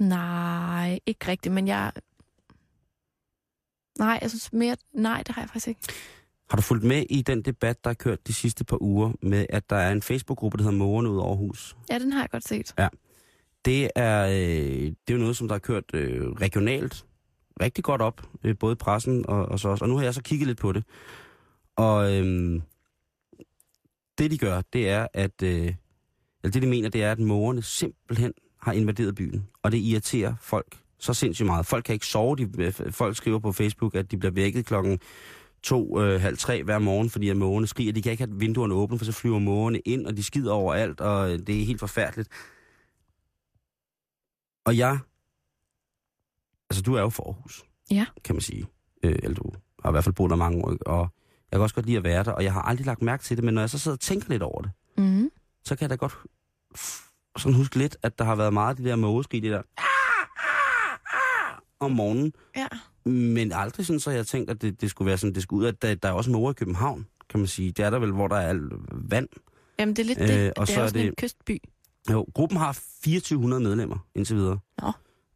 [0.00, 1.92] Nej, ikke rigtigt, men jeg...
[3.98, 4.76] Nej, jeg synes mere...
[4.92, 5.80] Nej, det har jeg faktisk ikke.
[6.50, 9.46] Har du fulgt med i den debat, der er kørt de sidste par uger, med
[9.50, 11.76] at der er en Facebook-gruppe, der hedder Mågerne ud Aarhus?
[11.90, 12.74] Ja, den har jeg godt set.
[13.64, 17.06] Det er, øh, det er jo noget, som der er kørt øh, regionalt
[17.60, 19.84] rigtig godt op, øh, både i pressen og, og så også.
[19.84, 20.84] Og nu har jeg så kigget lidt på det.
[21.76, 22.60] Og øh,
[24.18, 25.42] det, de gør, det er, at...
[25.42, 25.74] Øh,
[26.42, 29.48] eller det, de mener, det er, at mågerne simpelthen har invaderet byen.
[29.62, 31.66] Og det irriterer folk så sindssygt meget.
[31.66, 32.36] Folk kan ikke sove.
[32.36, 34.98] De, øh, folk skriver på Facebook, at de bliver vækket klokken
[35.62, 37.92] to, øh, halv tre hver morgen, fordi at mågerne skriger.
[37.92, 41.00] De kan ikke have vinduerne åbne, for så flyver mågerne ind, og de skider overalt,
[41.00, 42.28] og øh, det er helt forfærdeligt.
[44.64, 44.98] Og jeg...
[46.70, 47.64] Altså, du er jo for Aarhus.
[47.90, 48.06] Ja.
[48.24, 48.66] Kan man sige.
[49.02, 49.52] Øh, eller du
[49.82, 51.08] har i hvert fald boet der mange år, og
[51.52, 53.36] jeg kan også godt lide at være der, og jeg har aldrig lagt mærke til
[53.36, 55.30] det, men når jeg så sidder og tænker lidt over det, Mm.
[55.64, 56.18] så kan jeg da godt
[57.38, 59.62] sådan huske lidt, at der har været meget af de der mågeskrig, det der
[61.80, 62.66] om morgenen, Ja.
[63.10, 65.66] men aldrig sådan, så jeg tænkt, at det, det skulle være sådan, det skulle ud,
[65.68, 67.72] at der, der er også måger i København, kan man sige.
[67.72, 69.28] Det er der vel, hvor der er alt vand.
[69.78, 70.52] Jamen, det er lidt Øh, det.
[70.56, 71.58] og det så er er det- en kystby.
[72.10, 74.58] Jo, gruppen har 2400 medlemmer indtil videre.
[74.82, 74.92] Nå.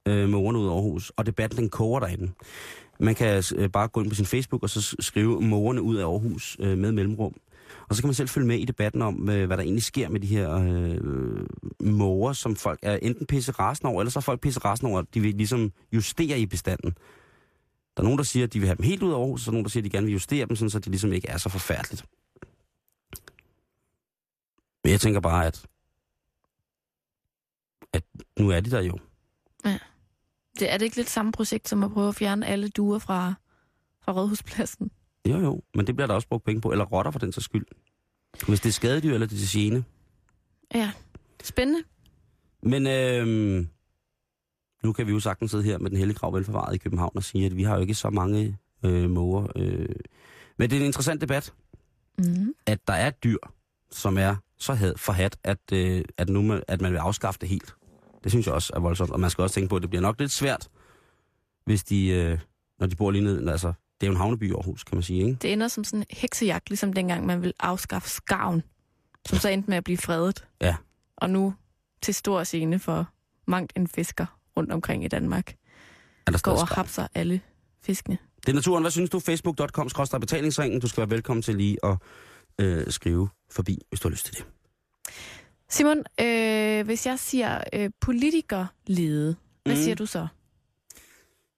[0.09, 1.12] Øh, mågerne ud af Aarhus.
[1.16, 2.33] Og debatten, den koger derinde.
[3.02, 6.04] Man kan øh, bare gå ind på sin Facebook og så skrive morerne ud af
[6.04, 7.34] Aarhus øh, med mellemrum.
[7.88, 10.08] Og så kan man selv følge med i debatten om, øh, hvad der egentlig sker
[10.08, 11.46] med de her øh,
[11.80, 14.98] måger, som folk er enten pisse rasende over, eller så er folk pisse rasende over,
[14.98, 16.90] at de vil ligesom justere i bestanden.
[17.96, 19.44] Der er nogen, der siger, at de vil have dem helt ud af Aarhus, og
[19.44, 21.12] så er nogen, der siger, at de gerne vil justere dem, sådan, så de ligesom
[21.12, 22.04] ikke er så forfærdeligt.
[24.84, 25.66] Men jeg tænker bare, at,
[27.92, 28.04] at
[28.38, 28.98] nu er de der jo.
[29.64, 29.78] Ja.
[30.62, 33.35] Det er det ikke lidt samme projekt, som at prøve at fjerne alle duer fra,
[34.05, 34.90] fra Rådhuspladsen?
[35.29, 37.40] Jo, jo, men det bliver der også brugt penge på, eller rotter for den så
[37.40, 37.66] skyld.
[38.48, 39.85] Hvis det er skadedyr, eller det er til gene.
[40.75, 40.90] Ja.
[41.42, 41.83] Spændende.
[42.62, 43.68] Men øhm,
[44.85, 47.25] nu kan vi jo sagtens sidde her med den hellige grav velforvaret i København og
[47.25, 49.46] sige, at vi har jo ikke så mange øh, måger.
[49.57, 49.88] Øh.
[50.59, 51.53] Men det er en interessant debat,
[52.18, 52.55] Mm.
[52.66, 53.37] at der er dyr,
[53.90, 57.48] som er så had, forhat, at, øh, at, nu man, at man vil afskaffe det
[57.48, 57.75] helt.
[58.24, 60.02] Det synes jeg også er voldsomt, og man skal også tænke på, at det bliver
[60.02, 60.68] nok lidt svært,
[61.64, 62.38] hvis de, øh,
[62.78, 65.24] når de bor lige ned, altså, det er jo en havneby Aarhus, kan man sige,
[65.24, 65.38] ikke?
[65.42, 68.62] Det ender som sådan en heksejagt, ligesom dengang man ville afskaffe skaven,
[69.28, 70.44] som så endte med at blive fredet.
[70.61, 70.76] Ja.
[71.16, 71.54] Og nu
[72.02, 73.08] til stor scene for
[73.46, 75.54] mangt en fisker rundt omkring i Danmark.
[76.26, 77.40] Er der Går og hapser alle
[77.82, 78.18] fiskene.
[78.46, 78.82] Det er naturen.
[78.82, 79.20] Hvad synes du?
[79.20, 80.80] Facebook.com betalingsringen.
[80.80, 81.96] Du skal være velkommen til lige at
[82.58, 84.46] øh, skrive forbi, hvis du har lyst til det.
[85.72, 89.82] Simon, øh, hvis jeg siger øh, politikerlede, hvad Mm.
[89.82, 90.26] siger du så?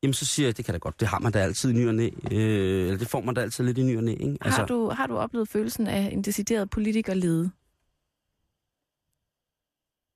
[0.02, 1.00] Jamen, så siger jeg, det kan da godt.
[1.00, 2.10] Det har man da altid i ny og næ.
[2.32, 4.38] Øh, eller det får man da altid lidt i ny og næ, ikke?
[4.40, 4.60] Altså...
[4.60, 7.50] Har, du, har du oplevet følelsen af en decideret politikerlede?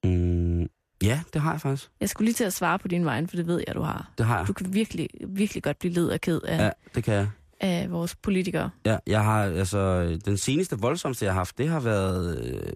[0.04, 0.61] Mm,
[1.02, 1.90] ja, det har jeg faktisk.
[2.00, 4.11] Jeg skulle lige til at svare på din vej, for det ved jeg, du har.
[4.18, 4.46] Det har jeg.
[4.48, 6.70] Du kan virkelig, virkelig godt blive led og ked af, Ja, ja.
[6.94, 7.28] det kan jeg.
[7.61, 8.70] af vores politikere.
[8.87, 12.72] Ja, jeg har, altså, den seneste voldsomste, jeg har haft, det har været, øh,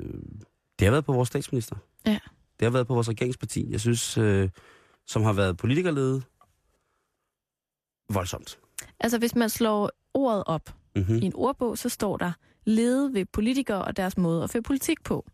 [0.83, 1.77] det har været på vores statsminister.
[2.07, 2.19] Ja.
[2.61, 3.71] Det har været på vores regeringsparti.
[3.71, 4.49] Jeg synes, øh,
[5.07, 6.25] som har været politikerledet,
[8.11, 8.59] voldsomt.
[9.01, 11.17] Altså, hvis man slår ordet op Mm-hmm.
[11.17, 12.33] i en ordbog, så står der
[12.65, 15.31] lede ved politikere og deres måde at føre politik på.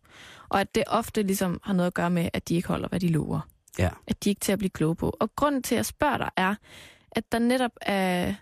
[0.48, 3.00] Og at det ofte ligesom har noget at gøre med, at de ikke holder, hvad
[3.00, 3.40] de lover.
[3.78, 3.90] Ja.
[4.06, 5.16] At de ikke er til at blive kloge på.
[5.20, 6.54] Og grunden til, at jeg spørger dig, er,
[7.10, 8.34] at der netop er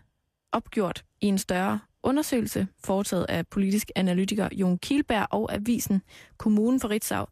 [0.53, 6.03] opgjort i en større undersøgelse, foretaget af politisk analytiker Jon Kielberg og avisen
[6.37, 7.27] Kommunen for Ritzau,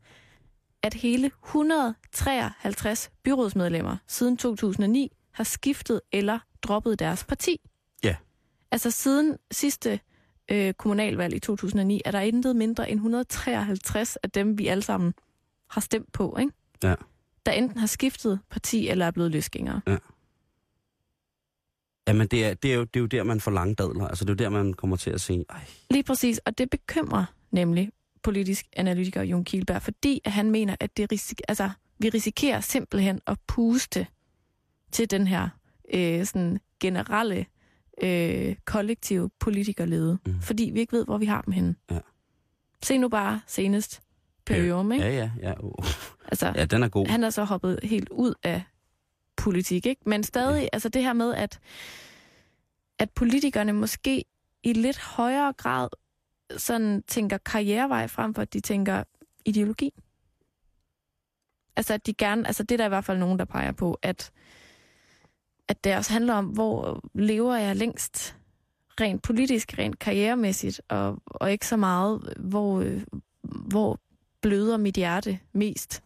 [0.82, 7.60] at hele 153 byrådsmedlemmer siden 2009 har skiftet eller droppet deres parti.
[8.04, 8.16] Ja.
[8.70, 10.00] Altså siden sidste
[10.50, 15.14] øh, kommunalvalg i 2009, er der intet mindre end 153 af dem, vi alle sammen
[15.70, 16.52] har stemt på, ikke?
[16.82, 16.94] Ja.
[17.46, 19.80] der enten har skiftet parti eller er blevet løsgængere.
[22.08, 24.08] Jamen, det er, det, er jo, det er jo der, man får lange dadler.
[24.08, 26.70] Altså, det er jo der, man kommer til at se, ej, Lige præcis, og det
[26.70, 27.90] bekymrer nemlig
[28.22, 33.20] politisk analytiker Jon Kielberg, fordi at han mener, at det risik- altså, vi risikerer simpelthen
[33.26, 34.06] at puste
[34.92, 35.48] til den her
[35.94, 37.46] øh, sådan generelle
[38.02, 40.40] øh, kollektive politikerlede, mm.
[40.40, 41.74] fordi vi ikke ved, hvor vi har dem henne.
[41.90, 41.98] Ja.
[42.82, 44.00] Se nu bare senest
[44.46, 45.04] Perium, ikke?
[45.04, 45.52] Ja, ja, ja.
[45.64, 45.84] Oh.
[46.28, 47.06] Altså, Ja, den er god.
[47.06, 48.62] han er så hoppet helt ud af
[49.44, 50.02] politik, ikke?
[50.06, 51.60] Men stadig, altså det her med, at,
[52.98, 54.24] at politikerne måske
[54.62, 55.88] i lidt højere grad
[56.56, 59.04] sådan tænker karrierevej frem for, at de tænker
[59.44, 59.92] ideologi.
[61.76, 63.98] Altså at de gerne, altså det er der i hvert fald nogen, der peger på,
[64.02, 64.32] at,
[65.68, 68.36] at det også handler om, hvor lever jeg længst
[69.00, 72.84] rent politisk, rent karrieremæssigt, og, og ikke så meget, hvor,
[73.42, 74.00] hvor
[74.40, 76.02] bløder mit hjerte mest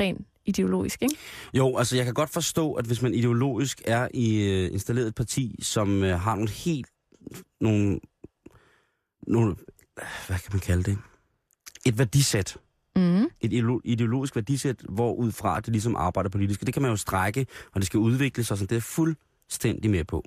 [0.00, 1.16] rent ideologisk, ikke?
[1.54, 5.14] Jo, altså jeg kan godt forstå, at hvis man ideologisk er i øh, installeret et
[5.14, 6.86] parti, som øh, har nogle helt...
[7.60, 8.00] Nogle,
[9.26, 9.56] nogle...
[10.26, 10.98] Hvad kan man kalde det?
[11.86, 12.56] Et værdisæt.
[12.96, 13.22] Mm.
[13.40, 16.60] Et ideolo- ideologisk værdisæt, hvor ud fra det ligesom arbejder politisk.
[16.62, 19.90] Og Det kan man jo strække, og det skal udvikle sig, så det er fuldstændig
[19.90, 20.24] med på.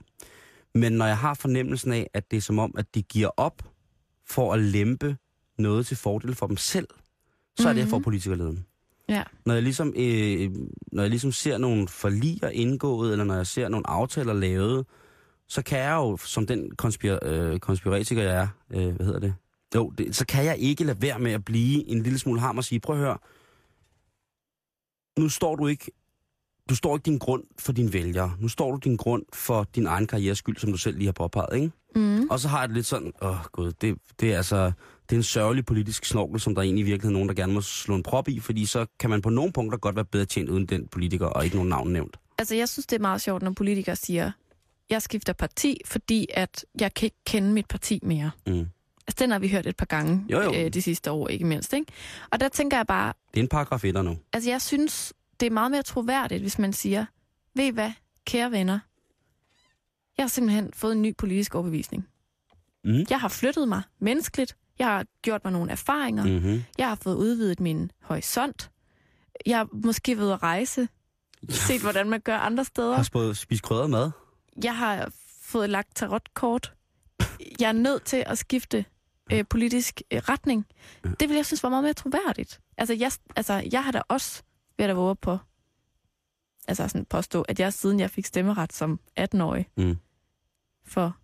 [0.76, 3.64] Men når jeg har fornemmelsen af, at det er som om, at de giver op
[4.30, 5.18] for at lempe
[5.58, 6.88] noget til fordel for dem selv,
[7.60, 8.04] så er det, jeg får Mhm.
[8.04, 8.66] politikerleden.
[9.10, 9.24] Ja.
[9.46, 10.52] Når jeg ligesom, øh,
[10.92, 14.86] når jeg ligesom ser nogle forliger indgået, eller når jeg ser nogle aftaler lavet,
[15.48, 19.36] så kan jeg jo, som den konspir- øh, konspiratiker jeg er, øh, hvad hedder det?
[19.76, 22.58] Jo, det, så kan jeg ikke lade være med at blive en lille smule ham
[22.58, 23.18] og sige, prøv at høre,
[25.20, 25.92] nu står du ikke,
[26.70, 28.36] du står ikke din grund for dine vælgere.
[28.40, 31.12] Nu står du din grund for din egen karrieres skyld, som du selv lige har
[31.14, 31.72] påpeget, ikke?
[31.96, 32.30] Mm.
[32.30, 34.72] Og så har jeg det lidt sådan, åh gud, det, det er altså,
[35.14, 37.62] det er en sørgelig politisk snorkel, som der egentlig i virkeligheden nogen, der gerne må
[37.62, 40.50] slå en prop i, fordi så kan man på nogle punkter godt være bedre tjent
[40.50, 42.18] uden den politiker, og ikke nogen navn nævnt.
[42.38, 44.32] Altså, jeg synes, det er meget sjovt, når politikere siger,
[44.90, 48.32] jeg skifter parti, fordi at jeg kan ikke kende mit parti mere.
[48.48, 48.60] Mm.
[49.08, 50.54] Altså, den har vi hørt et par gange Jo, jo.
[50.54, 51.74] Øh, de sidste år, ikke mindst.
[51.74, 51.86] Ikke?
[52.32, 54.18] Og der tænker jeg bare, Det er en paragraf 1'er nu.
[54.34, 57.06] altså jeg synes, det er meget mere troværdigt, hvis man siger,
[57.56, 57.92] ved I hvad,
[58.26, 58.80] kære venner,
[60.18, 62.08] jeg har simpelthen fået en ny politisk overbevisning.
[62.84, 63.06] Mm.
[63.10, 66.64] Jeg har flyttet mig menneskeligt, jeg har gjort mig nogle erfaringer, Mm-hmm.
[66.78, 68.72] jeg har fået udvidet min horisont,
[69.46, 70.88] jeg har måske været at rejse,
[71.68, 72.96] set hvordan man gør andre steder.
[72.96, 74.12] Har spået, spist krydret mad.
[74.64, 76.74] jeg har fået lagt tarotkort.
[77.60, 78.86] Jeg er nødt til at skifte
[79.32, 80.66] øh, politisk øh, retning.
[81.06, 81.10] Ja.
[81.20, 82.60] Det vil jeg synes var meget mere troværdigt.
[82.78, 84.44] Altså, jeg, altså, jeg har da også
[84.78, 85.38] ved at våge på,
[86.68, 89.98] altså sådan påstå, at jeg siden jeg fik stemmeret som 18-årig, Mm.
[90.86, 91.18] for,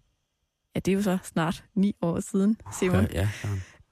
[0.79, 3.29] ja, det er jo så snart ni år siden, Simon, Ja,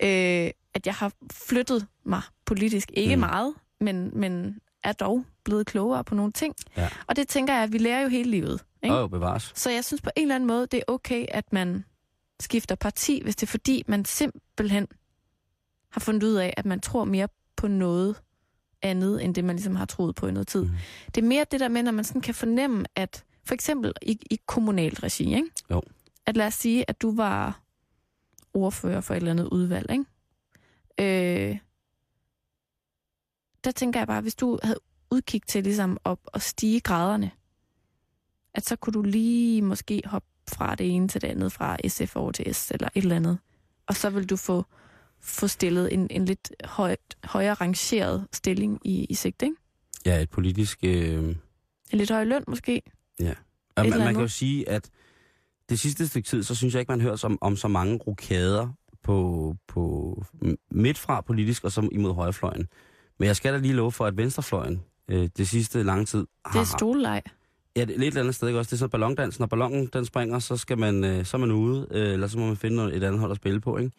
[0.01, 0.45] ja.
[0.45, 2.91] øh, at jeg har flyttet mig politisk.
[2.93, 3.19] Ikke Mm.
[3.19, 6.55] meget, men, men er dog blevet klogere på nogle ting.
[6.77, 6.89] Ja.
[7.07, 8.63] Og det tænker jeg, at vi lærer jo hele livet.
[8.83, 8.95] Ikke?
[8.95, 9.51] Åh, oh, bevares.
[9.55, 11.85] Så jeg synes på en eller anden måde, det er okay, at man
[12.39, 14.87] skifter parti, hvis det er fordi, man simpelthen
[15.91, 18.15] har fundet ud af, at man tror mere på noget
[18.81, 20.63] andet, end det man ligesom har troet på i noget tid.
[20.63, 20.71] Mm.
[21.15, 24.19] Det er mere det der med, når man sådan kan fornemme, at for eksempel i,
[24.31, 25.47] i kommunalt regi, ikke?
[25.71, 25.81] Jo.
[26.27, 27.61] At lad os sige, at du var
[28.53, 30.05] ordfører for et eller andet udvalg, ikke?
[30.99, 31.57] Øh,
[33.63, 34.79] der tænker jeg bare, hvis du havde
[35.11, 37.31] udkig til ligesom op og stige graderne,
[38.53, 42.15] at så kunne du lige måske hoppe fra det ene til det andet, fra SF
[42.15, 43.37] over til S eller et eller andet.
[43.87, 44.65] Og så vil du få,
[45.19, 49.55] få stillet en, en lidt højt, højere rangeret stilling i, i sigt, ikke?
[50.05, 50.79] Ja, et politisk...
[50.83, 51.35] Øh...
[51.91, 52.81] En lidt høj løn måske.
[53.19, 53.33] Ja.
[53.75, 54.89] Og man, man kan jo sige, at
[55.69, 58.69] det sidste stykke tid, så synes jeg ikke, man hører om, om så mange rokader
[59.03, 60.23] på, på
[60.71, 62.67] midt fra politisk og så imod højrefløjen.
[63.19, 66.59] Men jeg skal da lige love for, at venstrefløjen øh, det sidste lange tid har...
[66.59, 67.21] Det er stoleleg.
[67.75, 68.69] Ja, det er lidt et andet sted, ikke også?
[68.69, 69.39] Det er så ballondans.
[69.39, 72.37] Når ballonen den springer, så, skal man, øh, så er man ude, øh, eller så
[72.39, 73.91] må man finde noget, et andet hold at spille på, ikke?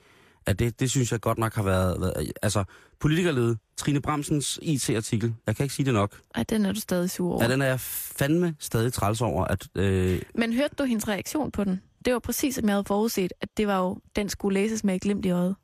[0.47, 2.01] At det, det synes jeg godt nok har været...
[2.01, 2.65] været altså,
[3.01, 6.21] politikerlede, Trine Bramsens IT-artikel, jeg kan ikke sige det nok.
[6.35, 7.45] Ej, den er du stadig sur over.
[7.45, 9.69] Ja, den er jeg fandme stadig træls over, at...
[9.75, 11.81] Øh, Men hørte du hendes reaktion på den?
[12.05, 14.95] Det var præcis, som jeg havde forudset, at det var jo, den skulle læses med
[14.95, 15.57] et glimt i øjet.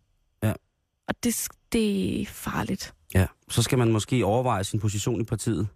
[0.42, 0.52] Ja.
[1.08, 2.94] Og det, det er farligt.
[3.14, 5.68] ja, så skal man måske overveje sin position i partiet.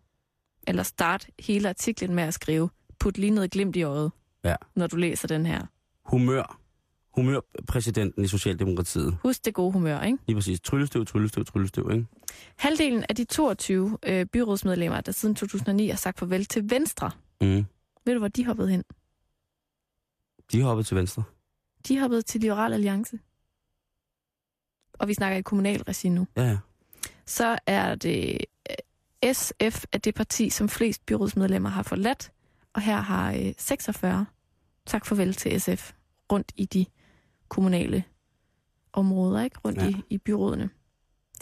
[0.67, 4.13] Eller start hele artiklen med at skrive, put lige noget glimt i øjet,
[4.45, 4.55] Ja.
[4.77, 5.63] når du læser den her.
[6.05, 6.61] Humør.
[7.15, 9.19] Humørpræsidenten i Socialdemokratiet.
[9.23, 10.19] Husk det gode humør, ikke?
[10.27, 10.61] Lige præcis.
[10.61, 12.07] Tryllestøv, tryllestøv, tryllestøv, ikke?
[12.57, 17.65] Halvdelen af de 22 øh, byrådsmedlemmer, der siden 2009 har sagt farvel til Venstre, Mm.
[18.07, 18.85] ved du, hvor de hoppede hen?
[20.53, 21.23] De hoppet til venstre.
[21.89, 23.19] De hoppede til Liberal Alliance.
[24.93, 26.27] Og vi snakker i kommunal regi nu.
[26.37, 26.59] Ja, ja.
[27.27, 28.39] så er det
[29.25, 32.33] øh, SF er det parti, som flest byrådsmedlemmer har forladt,
[32.75, 34.27] og her har øh, 46
[34.87, 35.93] tak farvel til SF
[36.33, 36.87] rundt i de
[37.49, 38.05] kommunale
[38.93, 39.57] områder, ikke?
[39.65, 39.89] Rundt Ja.
[39.89, 40.71] i, i byrådene.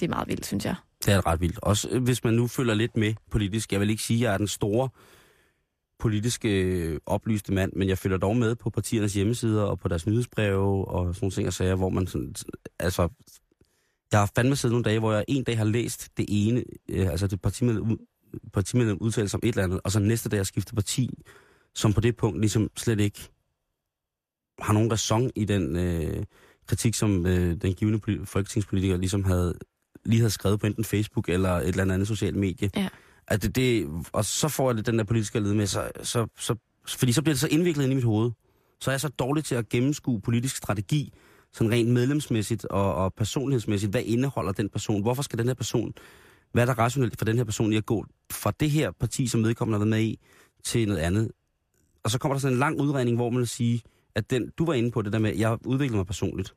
[0.01, 0.75] Det er meget vildt, synes jeg.
[1.05, 1.59] Det er ret vildt.
[1.63, 3.73] Også øh, hvis man nu følger lidt med politisk.
[3.73, 4.89] Jeg vil ikke sige, at jeg er den store
[5.99, 10.07] politiske øh, oplyste mand, men jeg følger dog med på partiernes hjemmesider og på deres
[10.07, 12.35] nyhedsbreve og sådan nogle ting og sager, hvor man sådan,
[12.79, 13.09] altså,
[14.13, 17.09] jeg har fandme siddet nogle dage, hvor jeg en dag har læst det ene, øh,
[17.11, 17.99] altså det partimedlem,
[18.53, 21.11] partimedlem udtale som et eller andet, og så næste dag har skiftet parti,
[21.75, 23.29] som på det punkt ligesom slet ikke
[24.59, 26.25] har nogen ræson i den øh,
[26.67, 29.55] kritik, som øh, den givende poli- folketingspolitiker ligesom havde
[30.05, 32.71] lige havde skrevet på enten Facebook eller et eller andet socialt medie.
[32.77, 32.89] Ja.
[33.29, 36.55] At det, det, og så får jeg den der politiske led med, så, så, så,
[36.87, 38.31] fordi så bliver det så indviklet ind i mit hoved.
[38.81, 41.13] Så er jeg så dårlig til at gennemskue politisk strategi,
[41.53, 43.93] sådan rent medlemsmæssigt og, og personlighedsmæssigt.
[43.93, 45.03] Hvad indeholder den person?
[45.03, 45.93] Hvorfor skal den her person,
[46.53, 49.27] hvad er der rationelt for den her person i at gå fra det her parti,
[49.27, 50.19] som vedkommende har været med i,
[50.65, 51.31] til noget andet?
[52.05, 53.83] Og så kommer der sådan en lang udregning, hvor man vil sige,
[54.17, 56.55] at den, du var inde på det der med, at jeg udvikler mig personligt.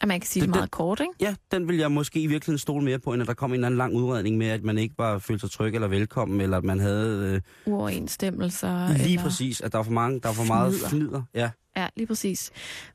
[0.00, 1.12] At man kan sige Det- det, meget kort, ikke?
[1.20, 3.54] Ja, den vil jeg måske i virkeligheden stole mere på, end at der kom en
[3.54, 6.56] eller anden lang udredning med, at man ikke bare følte sig tryg eller velkommen, eller
[6.56, 7.34] at man havde
[7.66, 8.92] øh, Uoverensstemmelser.
[8.92, 9.22] lige eller...
[9.22, 10.88] præcis, at der var for mange, der var for meget Fnider.
[10.88, 11.22] fnider.
[11.34, 12.50] Ja, Ja, lige præcis.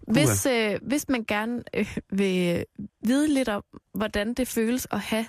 [0.07, 2.65] Hvis, øh, hvis man gerne øh, vil
[3.05, 5.25] vide lidt om, hvordan det føles at have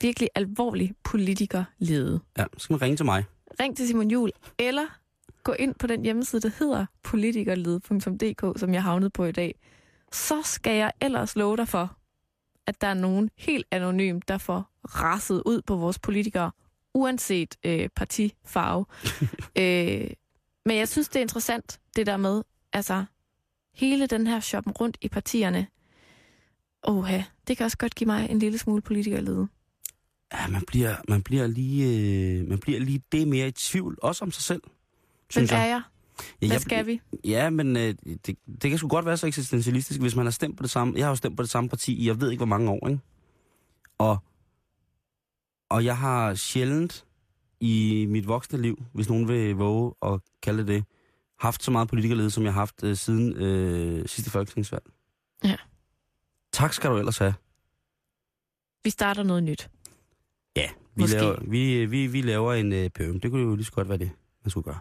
[0.00, 3.24] virkelig alvorlig politikerlede, ja, så skal man ringe til mig.
[3.60, 4.82] ring til Simon Jul, eller
[5.42, 9.54] gå ind på den hjemmeside, der hedder politikerlede.dk, som jeg havnede på i dag.
[10.12, 11.96] Så skal jeg ellers love dig for,
[12.66, 16.50] at der er nogen helt anonym, der får rasset ud på vores politikere,
[16.94, 18.84] uanset øh, partifarve.
[19.62, 20.10] øh,
[20.64, 23.04] men jeg synes, det er interessant, det der med, altså,
[23.74, 25.66] hele den her shoppen rundt i partierne.
[26.82, 29.48] Oha, det kan også godt give mig en lille smule politikerlede.
[30.32, 31.84] Ja, man bliver, man bliver, lige,
[32.40, 34.62] øh, man bliver lige det mere i tvivl, også om sig selv.
[35.34, 35.82] Hvem synes er jeg.
[36.42, 37.00] Ja, Hvad skal vi?
[37.24, 37.94] Ja, men øh,
[38.26, 38.26] det,
[38.62, 40.94] det kan sgu godt være så eksistentialistisk, hvis man har stemt på det samme.
[40.96, 42.88] Jeg har jo stemt på det samme parti i, jeg ved ikke hvor mange år,
[42.88, 43.00] ikke?
[43.98, 44.18] Og,
[45.70, 47.04] og jeg har sjældent
[47.60, 50.84] i mit voksne liv, hvis nogen vil våge at kalde det det,
[51.38, 54.84] haft så meget politikerlede, som jeg har haft øh, siden øh, sidste folketingsvalg.
[55.44, 55.56] Ja.
[56.52, 57.34] Tak skal du ellers have.
[58.84, 59.70] Vi starter noget nyt.
[60.56, 61.16] Ja, vi, Måske.
[61.16, 63.20] laver, vi, vi, vi laver en øh, pøm.
[63.20, 64.10] Det kunne jo lige så godt være det,
[64.44, 64.78] man skulle gøre.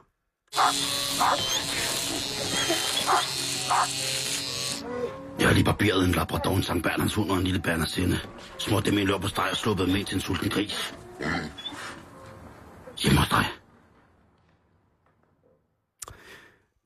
[5.40, 8.20] Jeg har lige barberet en labrador, en Sankt Bernards hund og en lille Bernardsinde.
[8.58, 10.96] Smurt dem i løb på steg og sluppet dem ind til en sulten gris.
[13.04, 13.46] Hjemme hos dig.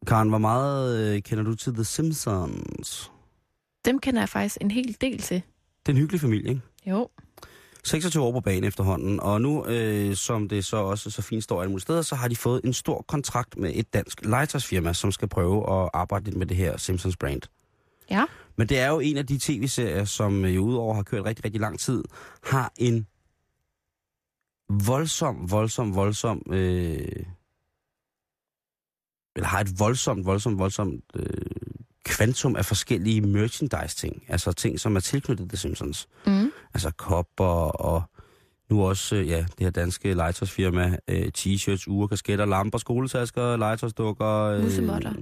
[0.07, 3.11] Karen, hvor meget øh, kender du til The Simpsons?
[3.85, 5.41] Dem kender jeg faktisk en hel del til.
[5.85, 6.61] Det er en hyggelig familie, ikke?
[6.85, 7.09] Jo.
[7.85, 11.61] 26 år på banen efterhånden, og nu, øh, som det så også så fint står
[11.61, 15.11] alle mulige steder, så har de fået en stor kontrakt med et dansk legetøjsfirma, som
[15.11, 17.41] skal prøve at arbejde lidt med det her Simpsons brand.
[18.09, 18.25] Ja.
[18.55, 21.45] Men det er jo en af de tv-serier, som øh, jo udover har kørt rigtig,
[21.45, 22.03] rigtig lang tid,
[22.43, 23.07] har en
[24.69, 27.25] voldsom, voldsom, voldsom, øh,
[29.35, 31.27] eller har et voldsomt, voldsomt, voldsomt øh,
[32.05, 34.23] kvantum af forskellige merchandise-ting.
[34.27, 36.07] Altså ting, som er tilknyttet The Simpsons.
[36.27, 36.44] Mm.
[36.75, 37.45] Altså kopper
[37.81, 38.03] og
[38.69, 44.27] nu også øh, ja, det her danske legetøjsfirma, øh, t-shirts, uger, kasketter, lamper, skoletasker, legetøjsdukker,
[44.27, 45.13] øh, Musemotter.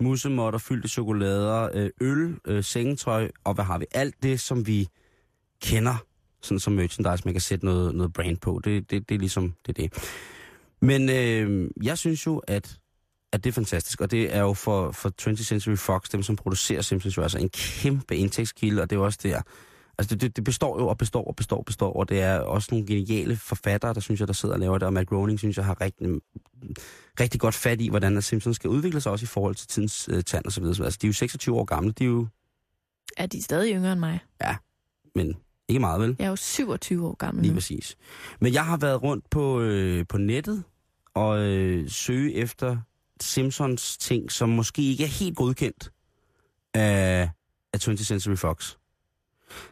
[0.00, 3.86] musemotter, fyldte chokolader, øh, øl, øh, sengetøj, og hvad har vi?
[3.94, 4.88] Alt det, som vi
[5.62, 5.94] kender,
[6.42, 8.60] sådan som merchandise, man kan sætte noget, noget brand på.
[8.64, 9.92] Det, det, det er ligesom det, er det.
[10.80, 12.78] Men øh, jeg synes jo, at,
[13.32, 16.36] at det er fantastisk, og det er jo for, for 20th Century Fox, dem som
[16.36, 19.42] producerer Simpsons, jo altså en kæmpe indtægtskilde, og det er jo også der,
[19.98, 22.38] Altså det, det, det består jo og består og består og består, og det er
[22.38, 25.38] også nogle geniale forfattere, der synes jeg, der sidder og laver det, og Matt Groening
[25.38, 26.08] synes jeg har rigtig,
[27.20, 30.22] rigtig godt fat i, hvordan Simpsons skal udvikle sig også i forhold til tidens øh,
[30.22, 30.84] tand og så videre.
[30.84, 32.26] Altså de er jo 26 år gamle, de er jo,
[33.16, 34.18] Er de stadig yngre end mig?
[35.14, 35.36] men
[35.68, 36.16] ikke meget vel?
[36.18, 37.56] Jeg er jo 27 år gammel Lige nu.
[37.56, 37.96] præcis.
[38.40, 40.62] Men jeg har været rundt på, øh, på nettet
[41.14, 42.76] og øh, søge efter
[43.20, 45.90] Simpsons ting, som måske ikke er helt godkendt
[46.74, 47.30] af,
[47.72, 48.76] af 20th Century Fox.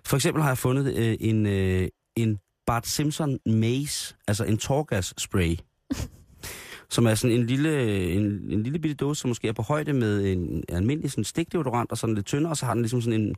[0.07, 5.15] For eksempel har jeg fundet øh, en, øh, en Bart Simpson Maze, altså en tårgas
[5.19, 5.57] spray,
[6.95, 9.93] som er sådan en lille, en, en lille bitte dåse, som måske er på højde
[9.93, 13.21] med en almindelig sådan stikdeodorant, og sådan lidt tyndere, og så har den ligesom sådan
[13.21, 13.35] en,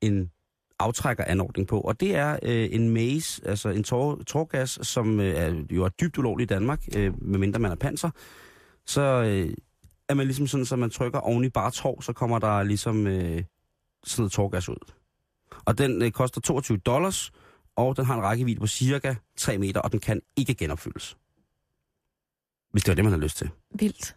[0.00, 0.30] en
[0.78, 1.80] aftrækkeranordning på.
[1.80, 5.88] Og det er øh, en maze, altså en tår, tårgas, som øh, er, jo er
[5.88, 8.10] dybt ulovlig i Danmark, øh, medmindre man er panser.
[8.86, 9.54] Så øh,
[10.08, 13.06] er man ligesom sådan, så man trykker oven i bare tår, så kommer der ligesom
[13.06, 13.42] øh,
[14.04, 14.92] sådan noget tårgas ud.
[15.64, 17.32] Og den øh, koster 22 dollars,
[17.76, 21.16] og den har en rækkevidde på cirka 3 meter, og den kan ikke genopfyldes.
[22.72, 23.50] Hvis det var det, man har lyst til.
[23.78, 24.16] Vildt.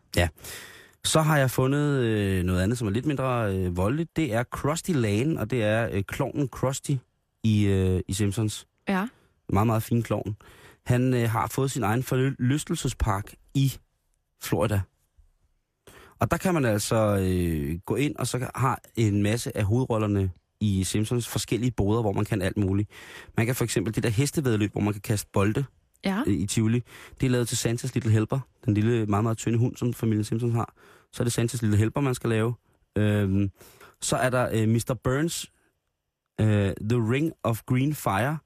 [1.04, 4.16] Så har jeg fundet øh, noget andet, som er lidt mindre øh, voldeligt.
[4.16, 6.92] Det er Krusty Lane, og det er øh, klovnen Krusty
[7.44, 8.68] i, øh, i Simpsons.
[8.88, 9.08] Ja.
[9.50, 10.36] Meget, meget fin klovn.
[10.86, 13.74] Han øh, har fået sin egen forlystelsespark i
[14.42, 14.82] Florida.
[16.20, 20.32] Og der kan man altså øh, gå ind, og så har en masse af hovedrollerne
[20.62, 22.90] i Simpsons forskellige boder, hvor man kan alt muligt.
[23.38, 25.66] Man kan for eksempel det der hestevedløb, hvor man kan kaste bolde
[26.06, 26.22] Ja.
[26.28, 26.84] øh, i Tivoli.
[27.22, 30.24] Det er lavet til Santas Little Helper, den lille, meget, meget tynde hund, som familien
[30.24, 30.74] Simpsons har.
[31.14, 32.54] Så er det Santas Little Helper, man skal lave.
[32.98, 33.52] Øhm,
[34.02, 34.96] så er der øh, Mr.
[35.04, 35.52] Burns,
[36.42, 38.38] øh, The Ring of Green Fire.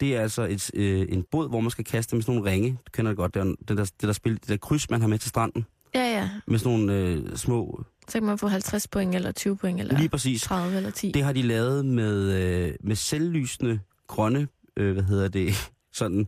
[0.00, 2.70] Det er altså et, øh, en båd, hvor man skal kaste med sådan nogle ringe.
[2.70, 5.00] Du kender det godt, det, er, det, der, det der spil, det der kryds, man
[5.00, 5.66] har med til stranden.
[5.94, 6.30] Ja, ja.
[6.46, 7.84] Med sådan nogle øh, små...
[8.10, 10.42] Så kan man få 50 point, eller 20 point, eller Lige præcis.
[10.42, 11.12] 30 eller 10.
[11.12, 15.54] Det har de lavet med, øh, med selvlysende grønne, øh, hvad hedder det,
[15.92, 16.26] sådan,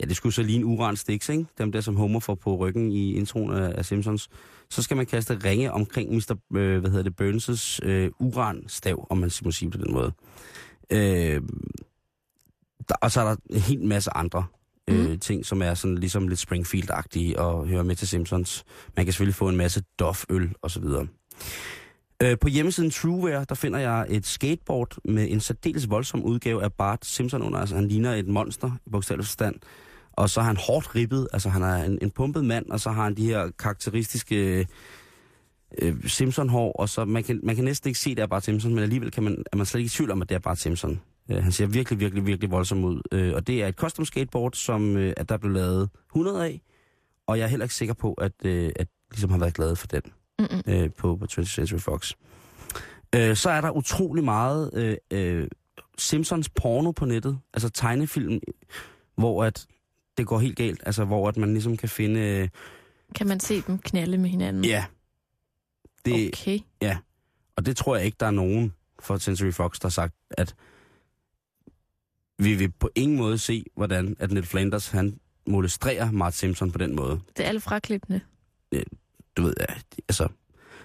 [0.00, 1.46] ja det skulle så lige en uran sticks, ikke?
[1.58, 4.28] Dem der, som Homer får på ryggen i introen af, af Simpsons.
[4.70, 6.36] Så skal man kaste ringe omkring Mr.
[6.54, 10.12] Øh, hvad hedder det, Burns' øh, uranstav, om man må sige på den måde.
[10.90, 11.42] Øh,
[12.88, 14.46] der, og så er der en hel masse andre
[14.88, 14.94] Mm.
[14.94, 18.64] øh, ting, som er sådan ligesom lidt Springfield-agtige og hører med til Simpsons.
[18.96, 21.06] Man kan selvfølgelig få en masse Duff-øl og så videre.
[22.22, 26.72] Øh, på hjemmesiden Truewear, der finder jeg et skateboard med en særdeles voldsom udgave af
[26.72, 27.58] Bart Simpson under.
[27.58, 29.56] Altså han ligner et monster i bogstavelig forstand.
[30.12, 32.90] Og så har han hårdt ribbet, altså han er en, en pumpet mand, og så
[32.90, 34.66] har han de her karakteristiske
[35.78, 38.44] øh, Simpson-hår, og så man kan, man kan næsten ikke se, at det er Bart
[38.44, 40.38] Simpson, men alligevel kan man, er man slet ikke i tvivl om, at det er
[40.38, 41.00] Bart Simpson.
[41.30, 43.00] Øh, han ser virkelig, virkelig, virkelig voldsom ud.
[43.12, 46.60] Øh, og det er et custom skateboard, som øh, at der blev lavet 100 af,
[47.26, 49.86] og jeg er heller ikke sikker på, at, øh, at ligesom har været glad for
[49.86, 50.02] den
[50.38, 50.62] Mm-mm.
[50.66, 52.12] øh, på, på 20th Century Fox.
[53.14, 55.48] Øh, så er der utrolig meget øh, øh,
[55.98, 58.40] Simpsons porno på nettet, altså tegnefilm,
[59.16, 59.66] hvor at
[60.18, 62.20] det går helt galt, altså hvor at man ligesom kan finde...
[62.20, 62.48] Øh,
[63.14, 64.64] Kan man se dem knalde med hinanden?
[64.64, 64.84] ja,
[66.04, 66.58] det, Okay.
[67.56, 70.54] og det tror jeg ikke, der er nogen fra Century Fox, der har sagt, at
[72.38, 76.78] vi vil på ingen måde se, hvordan at Ned Flanders, han molestrerer Mart Simpson på
[76.78, 77.20] den måde.
[77.36, 78.20] Det er alle fraklippende.
[79.36, 79.74] du ved, ja,
[80.08, 80.28] altså,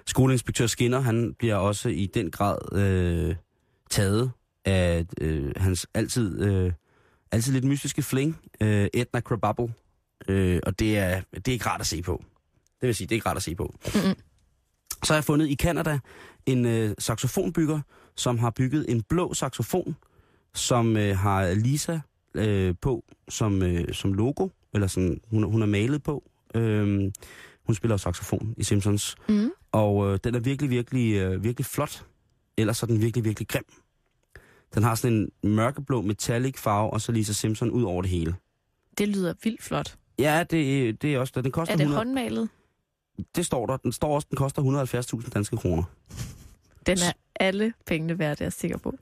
[0.07, 3.35] skoleinspektør Skinner, han bliver også i den grad øh,
[3.89, 4.31] taget
[4.65, 6.73] af øh, hans altid, øh,
[7.31, 9.73] altid lidt mystiske fling, øh, Edna Krabappel,
[10.27, 12.23] øh, og det er, det er ikke rart at se på.
[12.81, 13.75] Det vil sige, det er ikke rart at se på.
[13.85, 14.15] Mm-mm.
[15.03, 15.99] Så har jeg fundet i Kanada
[16.45, 17.81] en øh, saxofonbygger,
[18.15, 19.95] som har bygget en blå saxofon,
[20.53, 21.99] som øh, har Lisa
[22.35, 26.23] øh, på som, øh, som logo, eller sådan, hun, hun er malet på.
[26.55, 27.11] Øh,
[27.65, 29.15] hun spiller saxofon i Simpsons.
[29.29, 29.51] Mm.
[29.71, 32.05] Og øh, den er virkelig, virkelig, øh, virkelig flot.
[32.57, 33.65] Ellers er den virkelig, virkelig grim.
[34.75, 38.35] Den har sådan en mørkeblå metallic farve, og så Lisa Simpson ud over det hele.
[38.97, 39.95] Det lyder vildt flot.
[40.19, 41.41] Ja, det, det er også...
[41.41, 42.49] Den koster Er det 100, håndmalet?
[43.35, 43.77] det står der.
[43.77, 45.83] Den står også, den koster 170.000 danske kroner.
[46.85, 48.97] Den er alle pengene værd, det er jeg sikker på.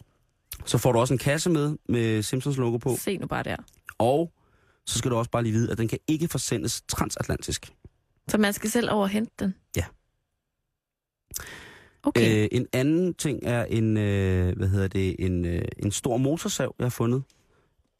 [0.65, 2.95] Så får du også en kasse med, med Simpsons logo på.
[2.99, 3.55] Se nu bare der.
[3.97, 4.31] Og
[4.85, 7.73] så skal du også bare lige vide, at den kan ikke forsendes transatlantisk.
[8.27, 9.55] Så man skal selv over hente den?
[9.75, 9.85] Ja.
[12.03, 12.43] Okay.
[12.43, 16.75] Øh, en anden ting er en, øh, hvad hedder det, en, øh, en stor motorsav,
[16.79, 17.23] jeg har fundet.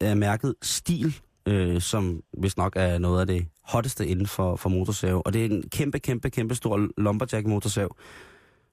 [0.02, 4.70] af mærket Stil, øh, som vist nok er noget af det hotteste inden for, for
[4.70, 5.22] motorsav.
[5.26, 7.96] Og det er en kæmpe, kæmpe, kæmpe stor lumberjack motorsav,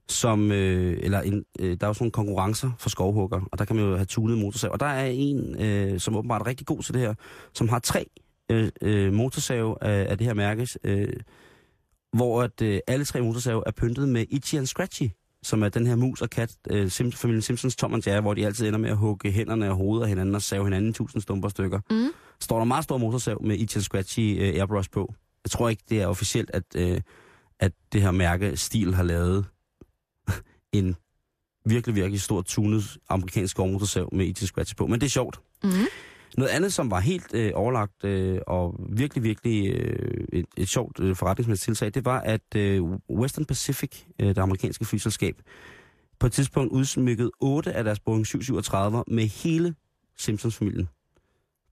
[0.08, 3.64] som, øh, eller en, øh, der er jo sådan nogle konkurrencer for skovhugger, og der
[3.64, 4.70] kan man jo have tunet motorsav.
[4.72, 7.14] Og der er en, øh, som åbenbart er rigtig god til det her,
[7.54, 8.06] som har tre
[8.50, 11.12] øh, øh, motorsav af, af det her mærke, øh,
[12.12, 15.10] hvor at, øh, alle tre motorsav er pyntet med Itchy and Scratchy,
[15.42, 18.34] som er den her mus og kat, øh, Sim, familien Simpsons Tom og Jerry, hvor
[18.34, 20.92] de altid ender med at hugge hænderne og hovedet af hinanden og save hinanden i
[20.92, 21.80] tusind stumper stykker.
[21.90, 22.08] Mm.
[22.40, 25.14] Står der meget stor motorsav med Itchy and Scratchy øh, airbrush på.
[25.44, 27.00] Jeg tror ikke, det er officielt, at, øh,
[27.60, 29.44] at det her mærke Stil har lavet
[30.78, 30.96] en
[31.64, 34.86] virkelig, virkelig stor tunet amerikansk skovmotorsav med Itchy and Scratchy på.
[34.86, 35.40] Men det er sjovt.
[35.64, 35.70] Mm.
[36.36, 41.00] Noget andet, som var helt øh, overlagt øh, og virkelig, virkelig øh, et, et sjovt
[41.00, 45.36] øh, forretningsmæssigt tilsag, det var, at øh, Western Pacific, øh, det amerikanske flyselskab,
[46.18, 49.74] på et tidspunkt udsmykkede otte af deres Boeing 737 med hele
[50.16, 50.88] Simpsons-familien.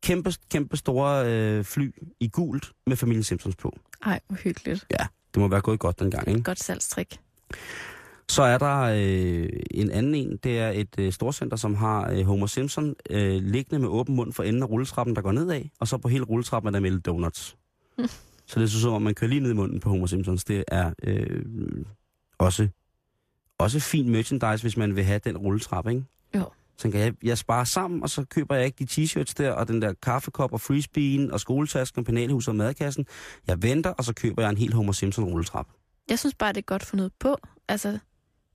[0.03, 3.79] Kæmpe, kæmpe store øh, fly i gult med familien Simpsons på.
[4.05, 4.87] Ej, hvor hyggeligt.
[5.35, 6.43] Det må være gået godt dengang, ikke?
[6.43, 7.21] Godt salgstrik.
[8.29, 10.37] Så er der øh, en anden en.
[10.37, 14.33] Det er et øh, storcenter, som har øh, Homer Simpson øh, liggende med åben mund
[14.33, 15.63] for enden af rulletrappen, der går nedad.
[15.81, 17.57] Og så på hele rulletrappen er der meldt donuts.
[17.99, 18.09] Mm.
[18.47, 20.45] Så det er så som om, man kører lige ned i munden på Homer Simpsons.
[20.45, 21.45] Det er øh,
[22.39, 22.69] også,
[23.59, 26.05] også fin merchandise, hvis man vil have den rulletrappe, ikke?
[26.35, 26.41] Jo.
[26.77, 29.69] Så tænker jeg, jeg sparer sammen, og så køber jeg ikke de t-shirts der, og
[29.69, 33.07] den der kaffekop og freespeen og skoletasken og penalhus og madkassen.
[33.47, 35.73] Jeg venter, og så køber jeg en helt Homer Simpson rulletrappe.
[36.09, 37.37] Jeg synes bare, det er godt fundet på.
[37.69, 37.99] Altså,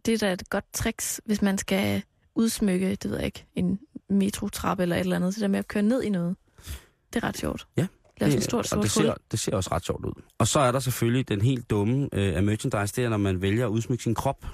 [0.06, 2.02] det er da et godt tricks, hvis man skal
[2.36, 3.80] udsmykke, det ved jeg ikke, en
[4.10, 5.34] metrotrappe eller et eller andet.
[5.36, 6.36] Det der med at køre ned i noget.
[7.14, 7.68] Det er ret sjovt.
[7.78, 7.84] Ja,
[8.22, 10.22] et Det- stort og sort det ser, det ser også ret sjovt ud.
[10.38, 13.42] Og så er der selvfølgelig den helt dumme øh, af merchandise, det er, når man
[13.42, 14.46] vælger at udsmykke sin krop.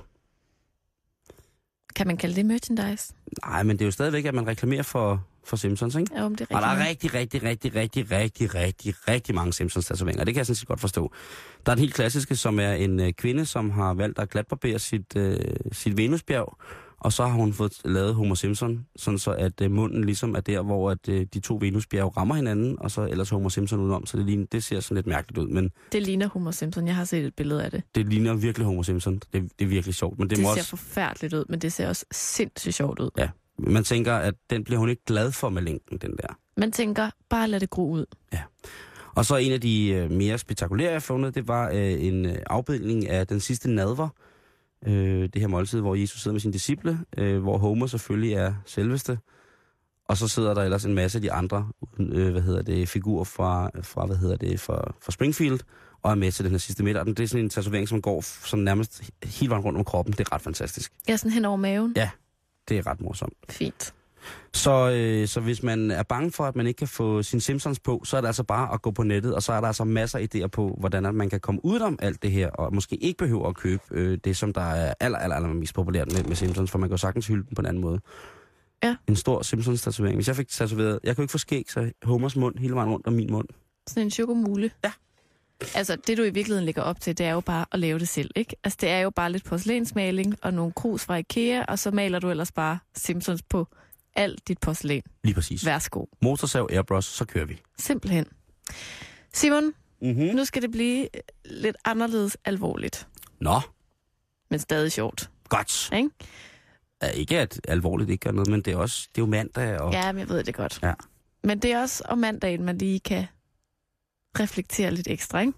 [1.95, 3.13] Kan man kalde det merchandise?
[3.45, 6.11] Nej, men det er jo stadigvæk, at man reklamerer for, for Simpsons, ikke?
[6.15, 7.13] Ja, om det er Og der er rigtigt.
[7.13, 10.23] rigtig, rigtig, rigtig, rigtig, rigtig, rigtig, rigtig mange Simpsons-tatoveringer.
[10.23, 11.11] Det kan jeg sådan set godt forstå.
[11.65, 14.79] Der er den helt klassiske, som er en øh, kvinde, som har valgt at glatbarbere
[14.79, 15.39] sit, øh,
[15.71, 16.57] sit Venusbjerg,
[17.05, 20.39] og så har hun fået lavet Homer Simpson, sådan så at øh, munden ligesom er
[20.39, 24.05] der, hvor at, øh, de to Venusbjerge rammer hinanden, og så ellers Homer Simpson udenom,
[24.05, 26.87] så det, ligner, det ser sådan lidt mærkeligt ud, men Det ligner Homer Simpson.
[26.87, 27.83] Jeg har set et billede af det.
[27.95, 29.13] det ligner virkelig Homer Simpson.
[29.13, 31.73] Det, det er virkelig sjovt, men det, Det, må ser også, forfærdeligt ud, men det
[31.73, 33.09] ser også sindssygt sjovt ud.
[33.17, 33.29] ja,
[33.59, 36.37] man tænker, at den bliver hun ikke glad for med længden, den der.
[36.57, 38.05] Man tænker, bare lad det gro ud.
[39.15, 42.35] Og så en af de øh, mere spektakulære, jeg fundet, det var øh, en øh,
[42.49, 44.09] afbildning af den sidste nadver.
[44.87, 48.53] Øh, det her måltid, hvor Jesus sidder med sine disciple, øh, hvor Homer selvfølgelig er
[48.65, 49.19] selveste.
[50.09, 51.69] Og så sidder der ellers en masse af de andre,
[51.99, 55.59] øh, hvad hedder det, figurer fra, fra, hvad hedder det, fra, fra Springfield,
[56.01, 57.05] og er med til den her sidste middag.
[57.05, 60.13] Det er sådan en tatovering, som går sådan nærmest helt vejen rundt om kroppen.
[60.13, 60.91] Det er ret fantastisk.
[61.07, 61.93] Ja, sådan hen over maven.
[61.95, 62.09] Ja.
[62.69, 63.33] Det er ret morsomt.
[63.49, 63.93] Fint.
[64.53, 67.79] Så, øh, så hvis man er bange for, at man ikke kan få sin Simpsons
[67.79, 69.83] på, så er det altså bare at gå på nettet, og så er der altså
[69.83, 72.75] masser af idéer på, hvordan at man kan komme ud om alt det her, og
[72.75, 76.11] måske ikke behøver at købe øh, det, som der er aller, aller, aller mest populært
[76.11, 77.99] med, med Simpsons, for man kan jo sagtens hylde den på en anden måde.
[78.83, 78.95] Ja.
[79.07, 80.15] En stor Simpsons-tatovering.
[80.15, 82.89] Hvis jeg fik tatoveret, jeg kan jo ikke få skæg, så Homers mund hele vejen
[82.89, 83.47] rundt om min mund.
[83.87, 84.71] Sådan en chokomule.
[84.83, 84.91] Ja.
[85.75, 88.07] Altså, det du i virkeligheden lægger op til, det er jo bare at lave det
[88.07, 88.55] selv, ikke?
[88.63, 92.19] Altså, det er jo bare lidt porcelænsmaling og nogle krus fra Ikea, og så maler
[92.19, 93.67] du ellers bare Simpsons på
[94.15, 95.01] alt dit porcelæn.
[95.23, 95.65] Lige præcis.
[95.65, 96.05] Værsgo.
[96.21, 97.61] Motorsav, airbrush, så kører vi.
[97.79, 98.25] Simpelthen.
[99.33, 100.25] Simon, Mm-hmm.
[100.35, 101.07] nu skal det blive
[101.45, 103.07] lidt anderledes alvorligt,
[103.41, 103.59] Nå,
[104.49, 105.29] men stadig sjovt.
[105.49, 105.89] godt.
[105.93, 106.09] Ikke?
[107.01, 109.79] Ja, ikke at alvorligt ikke gør noget, men det er, også, det er jo mandag,
[109.79, 110.79] og Ja, men jeg ved det godt.
[110.83, 110.93] Ja.
[111.43, 113.25] Men det er også om mandagen, man lige kan
[114.39, 115.53] reflektere lidt ekstra, ikke?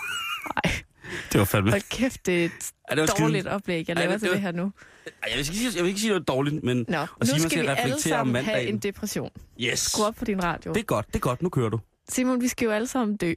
[0.54, 0.72] Nej,
[1.32, 1.70] det var fandme...
[1.70, 2.52] hold kæft, det er et
[2.90, 4.62] Ja, det var skide- dårligt oplæg, jeg laver det- til det det her nu.
[5.06, 6.96] Ej, Jeg vil, ikke sige, jeg vil ikke sige, at det var dårligt, men Nå,
[6.98, 9.30] Og nu Simon skal skal vi alle sammen have en depression.
[9.60, 9.78] yes.
[9.78, 10.72] Skru op på din radio.
[10.72, 11.42] Det er godt, det er godt.
[11.42, 11.80] Nu kører du.
[12.08, 13.32] Simon, vi skal jo alle sammen dø.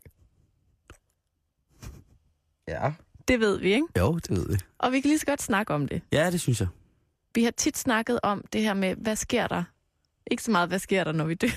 [2.68, 2.92] Ja.
[3.28, 3.88] Det ved vi, ikke?
[4.00, 4.58] Jo, det ved vi.
[4.78, 6.02] Og vi kan lige så godt snakke om det.
[6.12, 6.68] Ja, det synes jeg.
[7.36, 9.64] Vi har tit snakket om det her med, hvad sker der?
[10.32, 11.48] Ikke så meget, hvad sker der, når vi dør?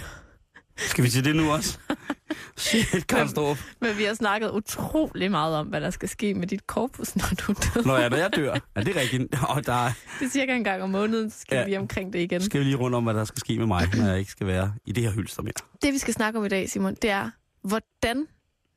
[0.77, 1.79] Skal vi til det nu også?
[2.57, 3.59] Shit, Karlstrup.
[3.81, 7.25] Men vi har snakket utrolig meget om, hvad der skal ske med dit korpus, når
[7.47, 7.85] du død.
[7.85, 8.59] Nå ja, når jeg dør.
[8.77, 9.35] Ja, det er rigtigt.
[9.49, 11.61] Og der er, Det er cirka en gang om måneden, så skal Ja.
[11.61, 11.65] ja.
[11.65, 12.41] vi lige omkring det igen.
[12.43, 14.47] skal vi lige rundt om, hvad der skal ske med mig, når jeg ikke skal
[14.47, 15.53] være i det her hylster mere.
[15.83, 17.31] Det, vi skal snakke om i dag, Simon, det er,
[17.63, 18.27] hvordan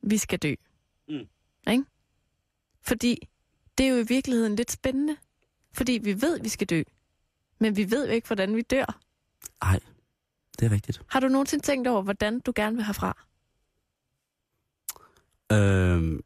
[0.02, 0.54] vi skal dø.
[1.08, 1.14] Mm.
[1.72, 1.84] Ikke?
[2.82, 3.28] Fordi
[3.78, 5.16] det er jo i virkeligheden lidt spændende.
[5.74, 6.82] Fordi vi ved, at vi skal dø.
[7.60, 9.00] Men vi ved jo ikke, hvordan vi dør.
[9.64, 9.80] Nej,
[10.58, 11.02] det er rigtigt.
[11.08, 13.16] Har du nogensinde tænkt over, hvordan du gerne vil herfra?
[15.52, 16.20] Øhm,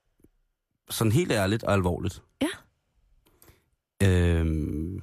[0.91, 2.23] sådan helt ærligt og alvorligt.
[2.43, 2.49] Ja.
[4.07, 5.03] Øhm,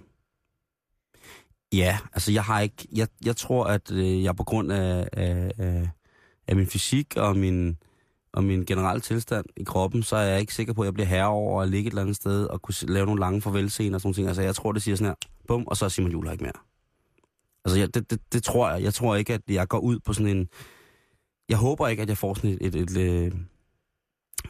[1.74, 2.88] Ja, altså jeg har ikke...
[2.96, 5.90] Jeg, jeg tror, at øh, jeg på grund af, af, af,
[6.48, 7.78] af min fysik og min,
[8.34, 11.08] og min generelle tilstand i kroppen, så er jeg ikke sikker på, at jeg bliver
[11.08, 14.02] herre over at ligge et eller andet sted og kunne lave nogle lange farvelscener og
[14.02, 14.28] sådan nogle ting.
[14.28, 15.16] Altså jeg tror, det siger sådan her,
[15.48, 16.54] bum, og så er Simon Juhl ikke mere.
[17.66, 18.84] Altså jeg, det, det, det tror jeg.
[18.84, 20.50] Jeg tror ikke, at jeg går ud på sådan en...
[21.50, 23.34] Jeg håber ikke, at jeg får sådan et, et, et,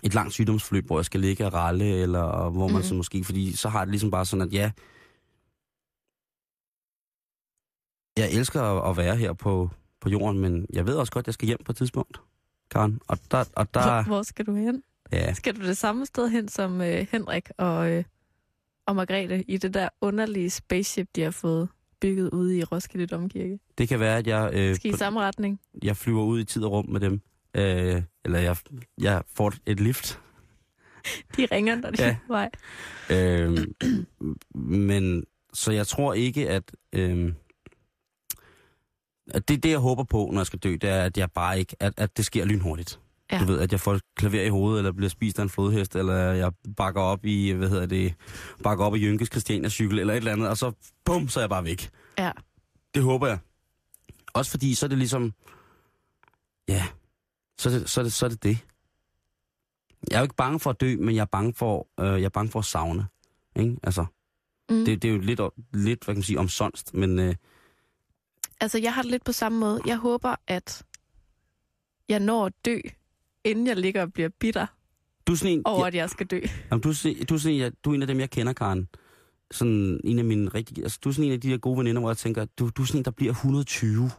[0.04, 2.84] et, langt sygdomsforløb, hvor jeg skal ligge og ralle, eller hvor man Mhm.
[2.84, 3.24] så måske...
[3.24, 4.72] Fordi så har det ligesom bare sådan, at ja,
[8.18, 9.70] jeg elsker at, være her på,
[10.02, 12.22] på jorden, men jeg ved også godt, at jeg skal hjem på et tidspunkt,
[12.72, 13.00] Karen.
[13.08, 14.84] Og der, og der Hvor, hvor skal du hen?
[15.12, 18.04] ja, Skal du det samme sted hen som øh, Henrik og, øh,
[18.88, 21.70] og Margrethe i det der underlige spaceship, de har fået
[22.02, 23.60] bygget ude i Roskilde Domkirke?
[23.78, 25.60] det kan være, at jeg, øh, Skal I i på- samme retning?
[25.84, 27.22] jeg flyver ud i tid og rum med dem.
[27.56, 28.58] Øh, eller jeg,
[29.02, 30.20] jeg får et lift.
[31.38, 32.10] De ringer, når de Ja.
[32.10, 32.50] er på vej.
[33.10, 33.68] Øh,
[34.56, 35.24] men
[35.54, 36.72] så jeg tror ikke, at...
[36.94, 37.34] Øh,
[39.34, 41.60] at det, det, jeg håber på, når jeg skal dø, det er, at jeg bare
[41.60, 43.00] ikke, at, at det sker lynhurtigt.
[43.32, 43.40] Ja.
[43.40, 46.16] Du ved, at jeg får klaver i hovedet, eller bliver spist af en flodhest, eller
[46.16, 48.14] jeg bakker op i, hvad hedder det,
[48.64, 50.72] bakker op i Jynkes Christiania cykel, eller et eller andet, og så
[51.06, 51.90] bum, så er jeg bare væk.
[52.18, 52.32] Ja.
[52.96, 53.38] Det håber jeg.
[54.34, 55.34] Også fordi, så er det ligesom,
[56.68, 56.84] ja,
[57.58, 58.58] så er det så er det, så er det, det.
[60.10, 62.24] Jeg er jo ikke bange for at dø, men jeg er bange for, øh, jeg
[62.24, 63.08] er bange for at savne.
[63.56, 63.78] Ikke?
[63.84, 64.06] Altså,
[64.70, 64.86] Mm.
[64.86, 65.40] det, det er jo lidt,
[65.74, 67.36] lidt, hvad kan man sige, omsonst, men øh,
[68.62, 69.82] Altså, jeg har det lidt på samme måde.
[69.86, 70.84] Jeg håber, at
[72.10, 72.78] jeg når at dø,
[73.44, 74.66] inden jeg ligger og bliver bitter
[75.28, 76.40] du er sådan en, over, ja, at jeg skal dø.
[76.72, 78.54] jamen, du, er du, er sådan, en, jeg, du er en af dem, jeg kender,
[78.54, 78.88] Karen.
[79.52, 82.00] Sådan en af mine rigtige, altså, du er sådan en af de der gode veninder,
[82.00, 84.12] hvor jeg tænker, du, du er sådan en, der bliver 120.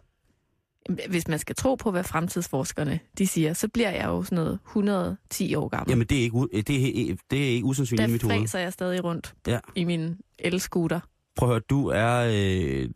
[1.09, 4.59] Hvis man skal tro på, hvad fremtidsforskerne de siger, så bliver jeg jo sådan noget
[4.69, 5.91] 110 år gammel.
[5.91, 8.35] Jamen, det er ikke, det er, det er ikke usandsynligt i der mit hoved.
[8.39, 9.59] fræser jeg stadig rundt Ja.
[9.75, 11.01] i min elscooter.
[11.37, 12.89] Prøv at høre, du er, øh,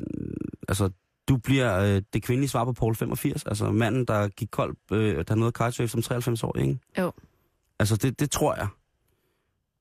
[0.68, 0.90] altså,
[1.28, 3.44] du bliver øh, det kvindelige svar på Paul 85.
[3.46, 6.78] Altså manden, der gik kold, øh, der nåede kitesurf som 93 år, ikke?
[6.98, 7.12] Jo.
[7.78, 8.68] Altså, det, det tror jeg.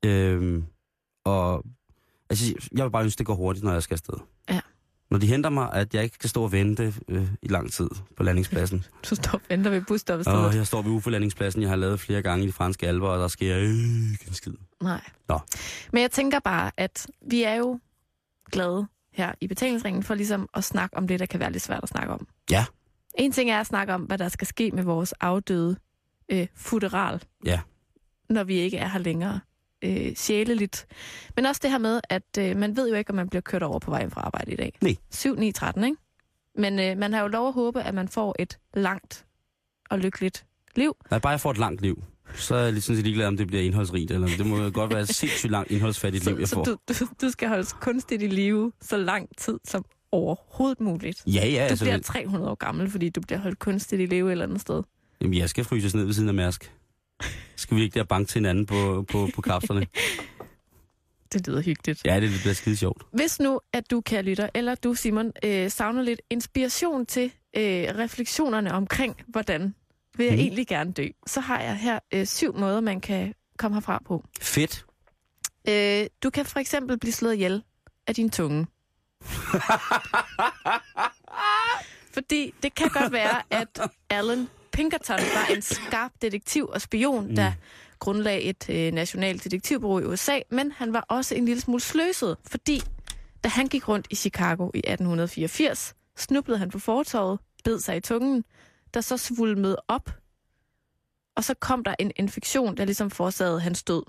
[0.06, 0.66] Øhm,
[1.26, 1.64] og
[2.30, 4.14] altså, jeg vil bare ønske, det går hurtigt, når jeg skal afsted.
[4.50, 4.60] Ja.
[5.10, 7.90] Når de henter mig, at jeg ikke skal stå og vente øh, i lang tid
[8.18, 8.86] på landingspladsen.
[9.10, 10.40] Du står og venter ved busstoppestedet.
[10.46, 13.20] og jeg står ved UFO-landingspladsen, jeg har lavet flere gange i de franske alber, og
[13.20, 14.54] der sker ikke en skid.
[14.82, 15.02] Nej.
[15.30, 15.40] Nå.
[15.94, 17.80] Men jeg tænker bare, at vi er jo
[18.52, 21.84] glade her i betalingsringen for ligesom at snakke om det, der kan være lidt svært
[21.84, 22.28] at snakke om.
[22.52, 22.66] Ja.
[23.18, 25.76] En ting er at snakke om, hvad der skal ske med vores afdøde
[26.30, 27.60] øh, futural, Ja.
[28.30, 29.40] når vi ikke er her længere
[29.82, 30.88] øh, sjæleligt.
[31.36, 33.64] Men også det her med, at øh, man ved jo ikke, om man bliver kørt
[33.64, 34.78] over på vejen fra arbejde i dag.
[34.82, 34.96] Nej.
[35.12, 35.98] 7, 9, 13, ikke?
[36.56, 39.26] Men øh, man har jo lov at håbe, at man får et langt
[39.90, 40.96] og lykkeligt liv.
[41.12, 42.04] Nej, bare jeg får et langt liv.
[42.36, 44.92] Så er jeg lidt sådan set ligeglad, om det bliver indholdsrigt, eller det må godt
[44.94, 46.64] være et sindssygt langt indholdsfattigt liv, Så, jeg så får.
[46.64, 51.24] du, du, du skal holdes kunstigt i live så lang tid som overhovedet muligt.
[51.28, 54.28] Ja, ja, Du altså, bliver 300 år gammel, fordi du bliver holdt kunstigt i live
[54.28, 54.84] et eller andet sted.
[55.22, 56.74] jamen, jeg skal fryses ned ved siden af Mærsk.
[57.56, 59.88] Skal vi ikke der banke til hinanden på, på, på kapslerne?
[61.34, 62.06] Det lyder hyggeligt.
[62.06, 63.02] Ja, det bliver skide sjovt.
[63.14, 67.64] Hvis nu, at du, kan lytter, eller du, Simon, øh, savner lidt inspiration til øh,
[67.98, 69.76] refleksionerne omkring, hvordan
[70.18, 70.42] vil jeg Mhm.
[70.42, 74.24] egentlig gerne dø, så har jeg her øh, syv måder, man kan komme herfra på.
[74.42, 74.86] Fedt.
[75.70, 77.64] Øh, du kan for eksempel blive slået ihjel
[78.08, 78.68] af din tunge.
[82.14, 84.48] Fordi det kan godt være, at Alan
[84.78, 87.52] Pinkerton var en skarp detektiv og spion, der
[88.00, 92.38] grundlagde et øh, nationalt detektivbureau i USA, men han var også en lille smule sløset,
[92.46, 92.82] fordi
[93.44, 98.00] da han gik rundt i Chicago i 1884, snublede han på fortorvet, bed sig i
[98.00, 98.44] tungen,
[98.94, 100.12] der så svulmede op,
[101.36, 104.04] og så kom der en infektion, der ligesom forårsagede hans død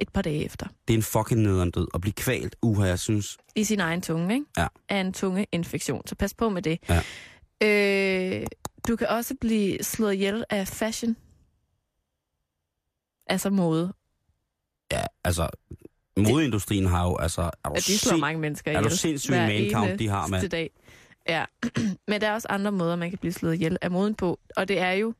[0.00, 0.66] et par dage efter.
[0.88, 1.88] Det er en fucking nederen død.
[1.94, 3.38] At blive kvalt, uha, jeg synes.
[3.54, 4.46] I sin egen tunge, ikke?
[4.58, 4.66] Ja.
[4.88, 6.78] Af en tungeinfektion, så pas på med det.
[6.88, 7.02] Ja.
[7.62, 8.46] Øh,
[8.88, 11.16] du kan også blive slået ihjel af fashion.
[13.26, 13.92] Altså mode.
[14.92, 15.48] Ja, altså,
[16.16, 17.42] modeindustrien har jo, altså...
[17.42, 18.98] Er du, Ja, de slår sind- mange mennesker er du ihjel.
[18.98, 20.48] sindssyg hver man count, de har, mand?
[20.50, 20.70] dag.
[21.28, 21.44] Ja,
[22.08, 24.40] men der er også andre måder, man kan blive slået ihjel af moden på.
[24.56, 25.14] Og det er jo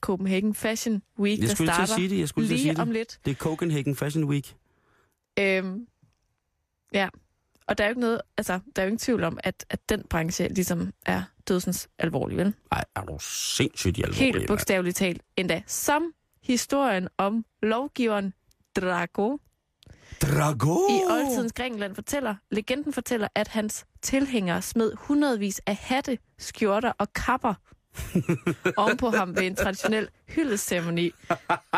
[0.00, 2.80] Copenhagen Fashion Week, Jeg der skulle til at starter sige det, jeg skulle lige sige
[2.80, 2.96] om det.
[2.96, 3.20] lidt.
[3.24, 4.56] Det er Copenhagen Fashion Week.
[5.38, 5.86] Øhm,
[6.92, 7.08] ja,
[7.66, 9.88] og der er jo ikke noget, altså, der er jo ingen tvivl om, at, at
[9.88, 12.54] den branche ligesom er dødsens alvorlig, vel?
[12.72, 15.62] Ej, er du sindssygt alvorlig, Helt bogstaveligt talt endda.
[15.66, 18.32] Som historien om lovgiveren
[18.76, 19.36] Drago
[20.22, 20.76] Drago!
[20.90, 22.34] i oldtidens Grækenland fortæller.
[22.50, 27.54] Legenden fortæller, at hans tilhængere smed hundredvis af hatte, skjorter og kapper
[28.82, 31.10] ovenpå ham ved en traditionel hyldesceremoni,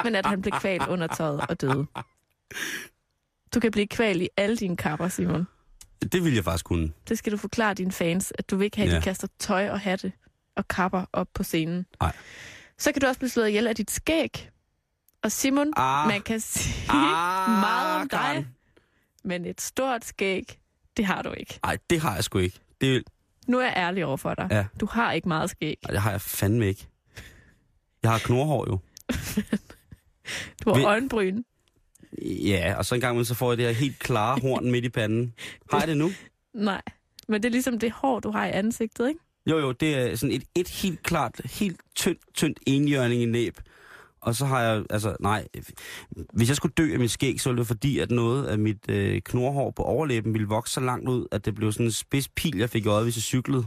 [0.05, 1.87] men at han blev kvalt under tøjet og døde.
[3.55, 5.47] Du kan blive kvalt i alle dine kapper, Simon.
[6.13, 6.93] Det vil jeg faktisk kunne.
[7.09, 8.99] Det skal du forklare dine fans, at du vil ikke have, at Ja.
[8.99, 10.13] de kaster tøj og hatte
[10.57, 11.87] og kapper op på scenen.
[12.01, 12.17] Nej.
[12.79, 14.51] Så kan du også blive slået ihjel af dit skæg.
[15.23, 16.09] Og Simon, Ah.
[16.09, 18.47] man kan sige Ah, meget om dig, Karen.
[19.25, 20.59] men et stort skæg,
[20.97, 21.59] det har du ikke.
[21.65, 22.59] Nej, det har jeg sgu ikke.
[22.81, 23.03] Det,
[23.49, 24.49] Nu er jeg ærlig over for dig.
[24.51, 24.65] Ja.
[24.81, 25.77] Du har ikke meget skæg.
[25.85, 26.87] nej, det har jeg fandme ikke.
[28.03, 28.79] Jeg har knorhår jo.
[30.65, 31.43] Du har Vi- øjenbryn.
[32.23, 34.89] Ja, og så en gang så får jeg det her helt klare horn midt i
[34.89, 35.35] panden.
[35.71, 36.11] Har jeg det nu?
[36.55, 36.83] Nej,
[37.29, 39.21] men det er ligesom det hår, du har i ansigtet, ikke?
[39.47, 43.59] Jo, jo, det er sådan et, et helt klart, helt tyndt, tyndt enhjørning i næb.
[44.21, 45.49] Og så har jeg, altså, nej,
[46.33, 48.91] hvis jeg skulle dø af mit skæg, så ville det fordi, at noget af mit
[48.91, 52.29] øh, knorhår på overlæben ville vokse så langt ud, at det blev sådan en spids
[52.29, 53.67] pil, jeg fik i øjet, hvis jeg cyklede.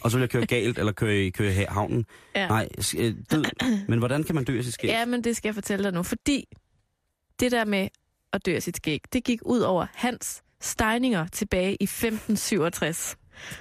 [0.00, 2.06] Og så ville jeg køre galt, eller køre køre havnen.
[2.34, 2.48] Ja.
[2.48, 2.68] Nej,
[2.98, 3.44] øh, død.
[3.88, 4.88] Men hvordan kan man dø af sit skæg?
[4.88, 6.44] Ja, men det skal jeg fortælle dig nu, fordi
[7.40, 7.88] det der med
[8.32, 13.16] at dø af sit skæg, det gik ud over Hans Steininger tilbage i 1567.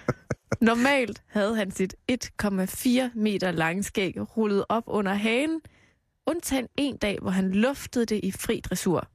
[0.62, 5.62] Normalt havde han sit 1,4 meter lange skæg rullet op under hagen,
[6.26, 9.08] undtagen en dag, hvor han luftede det i fri dressur.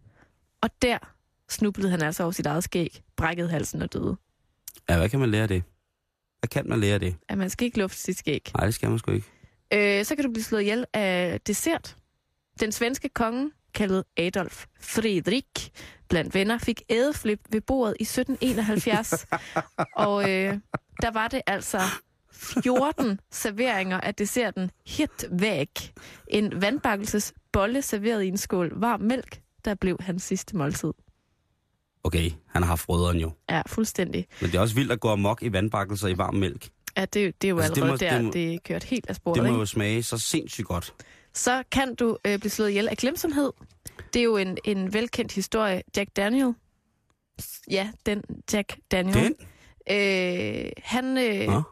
[0.62, 0.98] Og der
[1.48, 4.16] snublede han altså over sit eget skæg, brækkede halsen og døde.
[4.88, 5.62] Ja, hvad kan man lære af det?
[6.40, 7.16] Hvad kan man lære af det?
[7.28, 8.50] At man skal ikke lufte sit skæg.
[8.56, 9.26] Nej, det skal man sgu ikke.
[9.72, 11.96] Øh, så kan du blive slået ihjel af dessert.
[12.60, 15.70] Den svenske konge, kaldet Adolf Fredrik,
[16.08, 19.26] blandt venner, fik ædeflip ved bordet i 1771.
[20.06, 20.58] og øh,
[21.02, 21.80] der var det altså
[22.32, 25.68] 14 serveringer af desserten Hitvæg.
[26.28, 30.92] En vandbakkelsesbolle serveret i en skål varm mælk, der blev hans sidste måltid.
[32.04, 33.30] Okay, han har haft rødderen jo.
[33.50, 34.26] Ja, fuldstændig.
[34.40, 36.68] Men det er også vildt at gå amok i vandbakkelser i varm mælk.
[36.96, 38.58] Ja, det, det er jo Altså, altså, det allerede må- der, det må- det er
[38.64, 39.34] kørt helt af sporet.
[39.36, 39.58] Det må ikke?
[39.58, 40.94] jo smage så sindssygt godt.
[41.36, 43.52] Så kan du øh, blive slået ihjel af glemsomhed.
[44.12, 45.82] Det er jo en, en velkendt historie.
[45.96, 46.54] Jack Daniel.
[47.70, 48.22] Ja, den
[48.52, 49.14] Jack Daniel.
[49.14, 49.34] Den?
[49.90, 51.62] Øh, han, øh, Nå.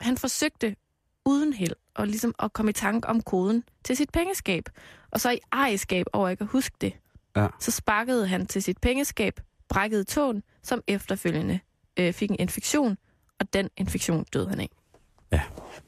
[0.00, 0.76] han forsøgte
[1.24, 4.64] uden held og ligesom at komme i tanke om koden til sit pengeskab.
[5.10, 6.92] Og så i ejerskab over ikke at huske det,
[7.36, 7.46] Ja.
[7.60, 11.60] så sparkede han til sit pengeskab, brækkede tåen, som efterfølgende
[11.96, 12.98] øh, fik en infektion,
[13.40, 14.68] og den infektion døde han af.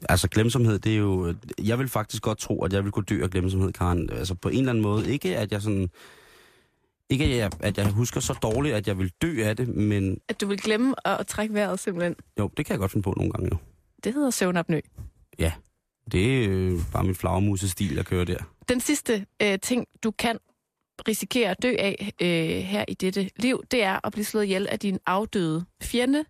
[0.09, 1.35] Altså glemsomhed, det er jo...
[1.63, 4.09] Jeg vil faktisk godt tro, at jeg vil kunne dø af glemsomhed, Karen.
[4.09, 5.11] Altså på en eller anden måde.
[5.11, 5.89] Ikke at jeg sådan...
[7.09, 10.19] Ikke at jeg, at jeg husker så dårligt, at jeg vil dø af det, men
[10.27, 12.15] At du vil glemme at, at trække vejret simpelthen.
[12.39, 13.57] jo, det kan jeg godt finde på nogle gange jo.
[14.03, 14.79] Det hedder søvnapnø.
[16.11, 18.37] Det er øh, bare mit flagermusestil, jeg kører der.
[18.69, 20.37] Den sidste øh, ting, du kan
[21.07, 24.67] risikere at dø af øh, her i dette liv, det er at blive slået ihjel
[24.67, 26.25] af din afdøde fjende.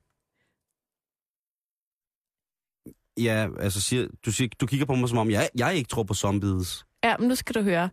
[3.17, 6.03] Ja, altså siger, du, siger, du kigger på mig som om, jeg, jeg ikke tror
[6.03, 6.85] på zombies.
[7.03, 7.89] Ja, men nu skal du høre.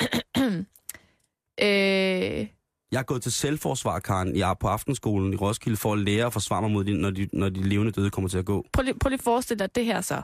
[1.62, 2.46] øh,
[2.92, 6.26] Jeg er gået til selvforsvar, Karen, jeg er på aftenskolen i Roskilde for at lære
[6.26, 8.64] at forsvare mig mod de, når de, når de levende døde kommer til at gå.
[8.72, 10.22] prøv, lige, prøv lige at forestille dig det her så.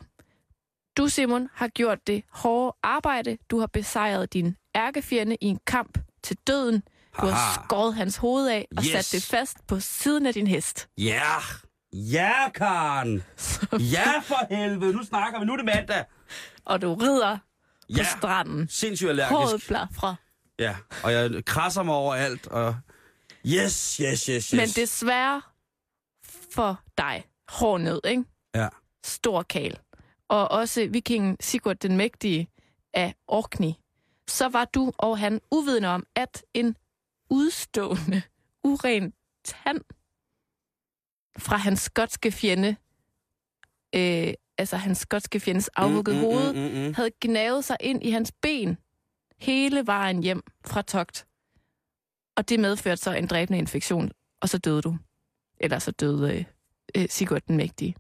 [0.97, 3.39] Du, Simon, har gjort det hårde arbejde.
[3.51, 6.83] Du har besejret din ærkefjende i en kamp til døden.
[7.21, 7.65] Du har Haha.
[7.65, 9.07] skåret hans hoved af og Yes.
[9.07, 10.89] sat det fast på siden af din hest.
[10.99, 11.05] Ja!
[11.05, 11.43] Yeah.
[11.97, 13.23] Ja, Karen!
[13.73, 14.93] Ja, for helvede!
[14.93, 15.47] Nu snakker vi.
[15.47, 16.05] Nu er det mandag.
[16.65, 17.43] Og du rider på
[17.89, 18.05] Ja!
[18.19, 18.69] stranden.
[18.69, 19.31] Sindssygt allergisk.
[19.37, 20.15] Håret blafrer.
[20.59, 22.77] Ja, og jeg krasser mig over alt, og...
[23.47, 24.53] Yes, yes, yes, yes.
[24.53, 25.43] Men desværre
[26.55, 28.25] for dig, hård nød, ikke?
[28.55, 28.69] Ja.
[29.05, 29.79] Stor kal.
[30.29, 32.49] Og også vikingen Sigurd den Mægtige
[32.95, 33.73] af Orkney.
[34.29, 36.77] Så var du og han uvidende om, at en
[37.31, 38.23] udstående,
[38.65, 39.13] uren
[39.45, 39.81] tand
[41.39, 42.77] fra hans skotske fjende,
[43.95, 46.95] øh, altså hans skotske fjendes afhuggede mm, hoved, Mm, mm, mm.
[46.95, 48.79] havde gnavet sig ind i hans ben
[49.39, 51.27] hele vejen hjem fra togt.
[52.37, 54.11] Og det medførte så en dræbende infektion,
[54.41, 54.97] og så døde du.
[55.61, 56.45] Eller så døde øh,
[56.97, 57.95] øh, Sigurd den Mægtige.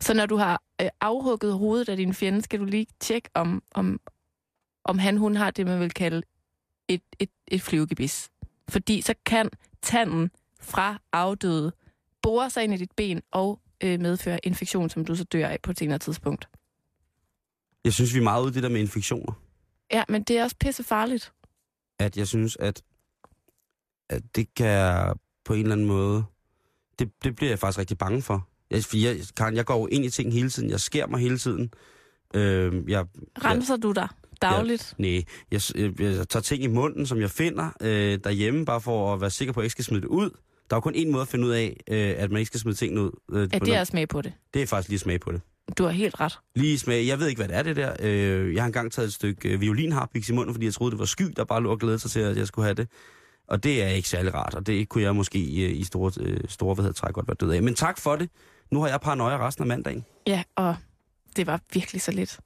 [0.00, 3.62] Så når du har øh, afhugget hovedet af din fjende, skal du lige tjekke, om,
[3.74, 4.00] om,
[4.84, 6.22] om han hun har det, man vil kalde
[6.88, 8.30] et, et, et flyvegebis.
[8.68, 9.50] Fordi så kan
[9.82, 10.30] tanden
[10.60, 11.72] fra afdøde
[12.24, 15.58] bore sig ind i dit ben og øh, medføre infektion, som du så dør af
[15.62, 16.48] på et senere tidspunkt.
[17.84, 19.32] Jeg synes, vi er meget ude i det der med infektioner.
[19.92, 21.32] Ja, men det er også pisse farligt.
[21.98, 22.82] At jeg synes, at,
[24.10, 25.14] at det kan jeg
[25.44, 26.24] på en eller anden måde...
[26.98, 28.48] Det, det bliver jeg faktisk rigtig bange for.
[28.70, 30.70] Jeg, for jeg, Karen, jeg går jo ind i ting hele tiden.
[30.70, 31.72] Jeg sker mig hele tiden.
[32.34, 33.06] Øh, jeg,
[33.44, 34.08] Renser du dig
[34.42, 34.94] dagligt?
[34.98, 39.14] Nej, jeg, jeg, jeg tager ting i munden, som jeg finder øh, derhjemme, bare for
[39.14, 40.30] at være sikker på, at jeg ikke skal smide det ud.
[40.70, 42.60] Der er jo kun én måde at finde ud af, øh, at man ikke skal
[42.60, 43.10] smide ting ud.
[43.32, 44.32] Øh, Ja, det er at smage på det.
[44.54, 45.40] det er faktisk lige smag på det.
[45.78, 46.38] Du har helt ret.
[46.54, 47.06] Lige smag.
[47.06, 47.96] Jeg ved ikke, hvad det er, det der.
[48.00, 50.98] Øh, jeg har engang taget et stykke øh, violinharpiks i munden, fordi jeg troede, det
[50.98, 52.88] var sky, der bare lå og glædede sig til, at jeg skulle have det.
[53.48, 56.40] Og det er ikke særlig rart, og det kunne jeg måske i, i store, øh,
[56.48, 57.62] store hvad hedder, træk godt være død af.
[57.62, 58.30] Men tak for det.
[58.70, 60.04] Nu har jeg paranoia resten af mandagen.
[60.26, 60.76] Ja, og
[61.36, 62.38] det var virkelig så lidt.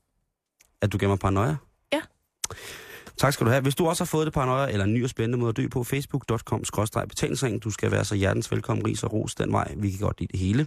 [0.82, 1.56] At du gemmer paranoia?
[1.92, 2.00] Ja.
[3.18, 3.62] Tak skal du have.
[3.62, 5.68] Hvis du også har fået det paranoia, eller en ny og spændende måde at dø
[5.68, 6.64] på, facebook.com
[7.08, 7.64] betalingsring.
[7.64, 9.74] Du skal være så hjertens velkommen, ris og ros den vej.
[9.76, 10.66] Vi kan godt lide det hele.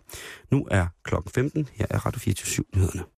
[0.51, 1.69] Nu er klokken 15.
[1.73, 3.03] Her er Radio 24 nyhederne.